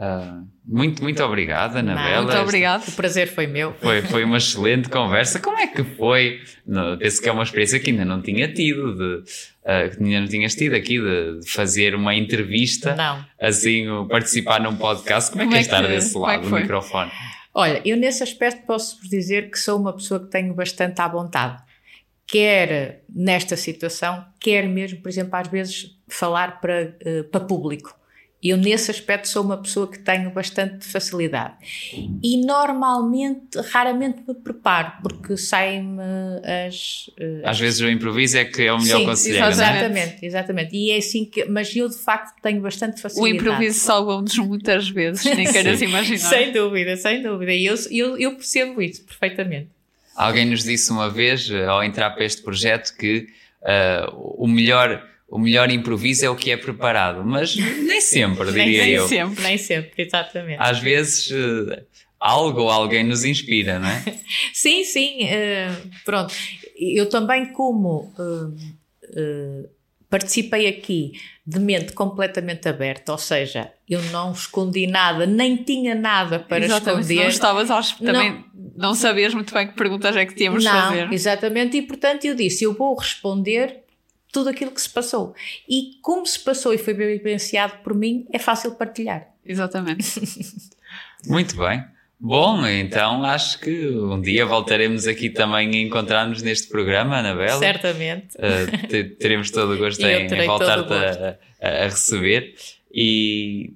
uh, 0.00 0.48
muito, 0.66 1.02
muito 1.02 1.22
obrigada, 1.22 1.80
Anabela. 1.80 2.22
Muito 2.22 2.38
obrigada. 2.38 2.84
O 2.86 2.92
prazer 2.92 3.28
foi 3.28 3.46
meu. 3.46 3.74
Foi, 3.74 4.02
foi 4.02 4.24
uma 4.24 4.38
excelente 4.38 4.88
conversa. 4.88 5.38
Como 5.38 5.58
é 5.58 5.66
que 5.66 5.84
foi? 5.84 6.40
Penso 6.98 7.22
que 7.22 7.28
é 7.28 7.32
uma 7.32 7.42
experiência 7.42 7.78
que 7.78 7.90
ainda 7.90 8.04
não 8.04 8.22
tinha 8.22 8.52
tido, 8.52 8.94
de, 8.96 9.14
uh, 9.22 9.96
que 9.96 10.02
ainda 10.02 10.20
não 10.20 10.28
tinhas 10.28 10.54
tido 10.54 10.74
aqui, 10.74 10.98
de, 10.98 11.40
de 11.40 11.50
fazer 11.50 11.94
uma 11.94 12.14
entrevista, 12.14 12.94
não. 12.94 13.24
assim, 13.40 13.86
participar 14.08 14.60
num 14.60 14.76
podcast. 14.76 15.30
Como 15.30 15.42
é 15.42 15.48
que 15.48 15.54
é, 15.54 15.58
é 15.58 15.60
estar 15.60 15.86
desse 15.86 16.16
é 16.16 16.20
lado 16.20 16.48
do 16.48 16.54
microfone? 16.54 17.10
Olha, 17.52 17.82
eu 17.84 17.96
nesse 17.96 18.22
aspecto 18.22 18.64
posso 18.66 19.00
dizer 19.08 19.50
que 19.50 19.58
sou 19.58 19.78
uma 19.78 19.92
pessoa 19.92 20.20
que 20.20 20.30
tenho 20.30 20.54
bastante 20.54 21.00
à 21.00 21.08
vontade 21.08 21.60
quer 22.30 23.02
nesta 23.12 23.56
situação, 23.56 24.24
quer 24.38 24.68
mesmo, 24.68 25.00
por 25.00 25.08
exemplo, 25.08 25.34
às 25.34 25.48
vezes 25.48 25.98
falar 26.08 26.60
para, 26.60 26.96
uh, 27.04 27.24
para 27.24 27.40
público. 27.40 27.98
Eu, 28.42 28.56
nesse 28.56 28.90
aspecto, 28.90 29.28
sou 29.28 29.44
uma 29.44 29.58
pessoa 29.58 29.86
que 29.86 29.98
tenho 29.98 30.30
bastante 30.30 30.86
facilidade. 30.86 31.54
E 32.22 32.42
normalmente, 32.42 33.58
raramente 33.70 34.22
me 34.26 34.34
preparo, 34.34 34.92
porque 35.02 35.36
saem-me 35.36 36.00
as. 36.66 37.08
Uh, 37.20 37.42
Às 37.44 37.60
vezes 37.60 37.80
o 37.80 37.88
improviso 37.88 38.38
é 38.38 38.46
que 38.46 38.62
é 38.62 38.72
o 38.72 38.78
melhor 38.80 39.00
sim, 39.00 39.04
conselheiro. 39.04 39.44
É? 39.44 39.48
Exatamente, 39.50 40.26
exatamente. 40.26 40.74
E 40.74 40.90
é 40.90 40.96
assim 40.96 41.26
que. 41.26 41.44
Mas 41.44 41.76
eu, 41.76 41.86
de 41.86 41.98
facto, 41.98 42.40
tenho 42.40 42.62
bastante 42.62 43.00
facilidade. 43.02 43.34
O 43.34 43.36
improviso 43.36 43.78
salva-nos 43.78 44.38
muitas 44.38 44.88
vezes, 44.88 45.22
nem 45.36 45.50
queiras 45.50 45.82
imaginar. 45.82 46.18
sem 46.30 46.50
dúvida, 46.50 46.96
sem 46.96 47.22
dúvida. 47.22 47.52
E 47.52 47.66
eu, 47.66 47.74
eu, 47.90 48.18
eu 48.18 48.36
percebo 48.36 48.80
isso 48.80 49.04
perfeitamente. 49.04 49.68
Alguém 50.16 50.46
nos 50.46 50.64
disse 50.64 50.90
uma 50.90 51.10
vez, 51.10 51.50
eh, 51.50 51.66
ao 51.66 51.84
entrar 51.84 52.10
para 52.10 52.24
este 52.24 52.42
projeto, 52.42 52.96
que 52.96 53.26
uh, 53.62 54.34
o 54.38 54.46
melhor 54.46 55.02
o 55.30 55.38
melhor 55.38 55.70
improviso 55.70 56.26
é 56.26 56.30
o 56.30 56.34
que 56.34 56.50
é 56.50 56.56
preparado, 56.56 57.24
mas 57.24 57.54
nem 57.54 58.00
sempre, 58.00 58.46
diria 58.46 58.82
nem 58.82 58.90
eu. 58.90 59.08
Nem 59.08 59.08
sempre, 59.08 59.42
nem 59.44 59.58
sempre, 59.58 60.02
exatamente. 60.02 60.58
Às 60.60 60.80
vezes 60.80 61.30
uh, 61.30 61.80
algo 62.18 62.62
ou 62.62 62.70
alguém 62.70 63.04
nos 63.04 63.24
inspira, 63.24 63.78
não 63.78 63.88
é? 63.88 64.02
sim, 64.52 64.82
sim, 64.82 65.24
uh, 65.24 65.88
pronto. 66.04 66.34
Eu 66.76 67.08
também, 67.08 67.52
como 67.52 68.12
uh, 68.18 69.68
participei 70.08 70.66
aqui 70.66 71.12
de 71.46 71.60
mente 71.60 71.92
completamente 71.92 72.68
aberta, 72.68 73.12
ou 73.12 73.18
seja, 73.18 73.70
eu 73.88 74.02
não 74.04 74.32
escondi 74.32 74.88
nada, 74.88 75.26
nem 75.26 75.58
tinha 75.58 75.94
nada 75.94 76.40
para 76.40 76.64
exatamente, 76.64 77.02
esconder. 77.02 77.22
Não 77.22 77.28
estavas, 77.28 77.70
acho 77.70 77.98
que 77.98 78.04
também 78.04 78.32
não, 78.32 78.88
não 78.88 78.94
sabias 78.94 79.32
muito 79.32 79.54
bem 79.54 79.68
que 79.68 79.74
perguntas 79.74 80.16
é 80.16 80.26
que 80.26 80.34
tínhamos 80.34 80.64
não, 80.64 80.72
fazer. 80.72 81.12
Exatamente, 81.12 81.76
e 81.76 81.82
portanto 81.82 82.24
eu 82.24 82.34
disse: 82.34 82.64
eu 82.64 82.74
vou 82.74 82.96
responder 82.96 83.84
tudo 84.32 84.48
aquilo 84.50 84.70
que 84.70 84.80
se 84.80 84.90
passou. 84.90 85.34
E 85.68 85.98
como 86.02 86.26
se 86.26 86.38
passou 86.38 86.72
e 86.72 86.78
foi 86.78 86.94
vivenciado 86.94 87.78
por 87.82 87.94
mim, 87.94 88.26
é 88.32 88.38
fácil 88.38 88.72
partilhar. 88.72 89.28
Exatamente. 89.44 90.20
Muito 91.26 91.56
bem. 91.56 91.84
Bom, 92.22 92.66
então 92.66 93.24
acho 93.24 93.58
que 93.58 93.88
um 93.88 94.20
dia 94.20 94.44
voltaremos 94.44 95.06
aqui 95.06 95.30
também 95.30 95.70
a 95.70 95.78
encontrar-nos 95.78 96.42
neste 96.42 96.68
programa, 96.68 97.16
Anabela. 97.16 97.58
Certamente. 97.58 98.36
Uh, 98.36 99.16
teremos 99.18 99.50
todo 99.50 99.72
o 99.72 99.78
gosto 99.78 100.04
em, 100.06 100.26
em 100.26 100.46
voltar-te 100.46 100.92
a, 100.92 101.38
a, 101.62 101.84
receber. 101.84 102.54
E 102.92 103.72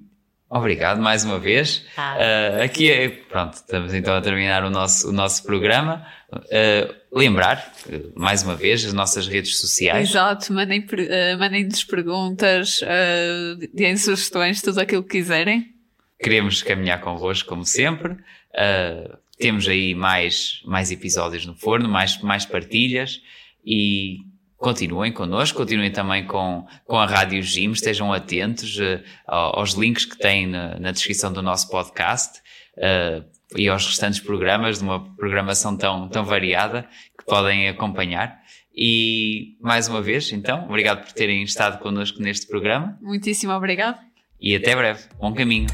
obrigado 0.47 1.01
mais 1.01 1.25
uma 1.25 1.39
vez. 1.39 1.87
Ah. 1.97 2.17
Uh, 2.17 2.63
aqui 2.63 2.91
é, 2.91 3.09
pronto, 3.09 3.53
estamos 3.53 3.95
então 3.95 4.15
a 4.15 4.21
terminar 4.21 4.63
o 4.63 4.69
nosso, 4.69 5.09
o 5.09 5.11
nosso 5.11 5.41
programa. 5.41 6.05
Uh, 6.31 6.93
lembrar, 7.15 7.73
mais 8.13 8.43
uma 8.43 8.55
vez, 8.55 8.83
as 8.83 8.91
nossas 8.91 9.25
redes 9.25 9.57
sociais. 9.59 10.09
Exato, 10.09 10.51
mandem, 10.51 10.81
uh, 10.81 11.39
mandem-nos 11.39 11.83
perguntas, 11.85 12.81
uh, 12.81 13.67
deem 13.73 13.95
sugestões, 13.95 14.61
tudo 14.61 14.79
aquilo 14.79 15.01
que 15.01 15.17
quiserem. 15.19 15.73
Queremos 16.21 16.61
caminhar 16.61 16.99
convosco, 16.99 17.47
como 17.47 17.65
sempre. 17.65 18.13
Uh, 18.13 19.17
temos 19.37 19.67
aí 19.67 19.95
mais, 19.95 20.61
mais 20.65 20.91
episódios 20.91 21.45
no 21.45 21.55
forno, 21.55 21.87
mais, 21.87 22.21
mais 22.21 22.45
partilhas 22.45 23.21
e 23.65 24.17
continuem 24.57 25.11
connosco, 25.11 25.57
continuem 25.57 25.91
também 25.91 26.25
com, 26.25 26.65
com 26.85 26.97
a 26.97 27.05
Rádio 27.05 27.41
Gym, 27.41 27.71
estejam 27.71 28.11
atentos 28.11 28.77
uh, 28.77 29.01
aos 29.25 29.73
links 29.73 30.05
que 30.05 30.17
têm 30.17 30.47
na, 30.47 30.79
na 30.79 30.91
descrição 30.91 31.31
do 31.31 31.41
nosso 31.41 31.69
podcast. 31.69 32.41
Uh, 32.77 33.34
e 33.55 33.67
aos 33.67 33.85
restantes 33.85 34.19
programas 34.19 34.79
de 34.79 34.83
uma 34.83 34.99
programação 35.15 35.75
tão, 35.75 36.07
tão 36.09 36.23
variada 36.23 36.87
que 37.17 37.25
podem 37.25 37.67
acompanhar. 37.67 38.39
E 38.75 39.55
mais 39.61 39.87
uma 39.87 40.01
vez, 40.01 40.31
então, 40.31 40.65
obrigado 40.65 41.05
por 41.05 41.13
terem 41.13 41.43
estado 41.43 41.79
connosco 41.79 42.21
neste 42.21 42.47
programa. 42.47 42.97
Muitíssimo 43.01 43.53
obrigado. 43.53 43.99
E 44.39 44.55
até 44.55 44.75
breve. 44.75 45.03
Bom 45.19 45.33
caminho. 45.33 45.67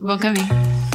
Bom 0.00 0.18
caminho. 0.18 0.87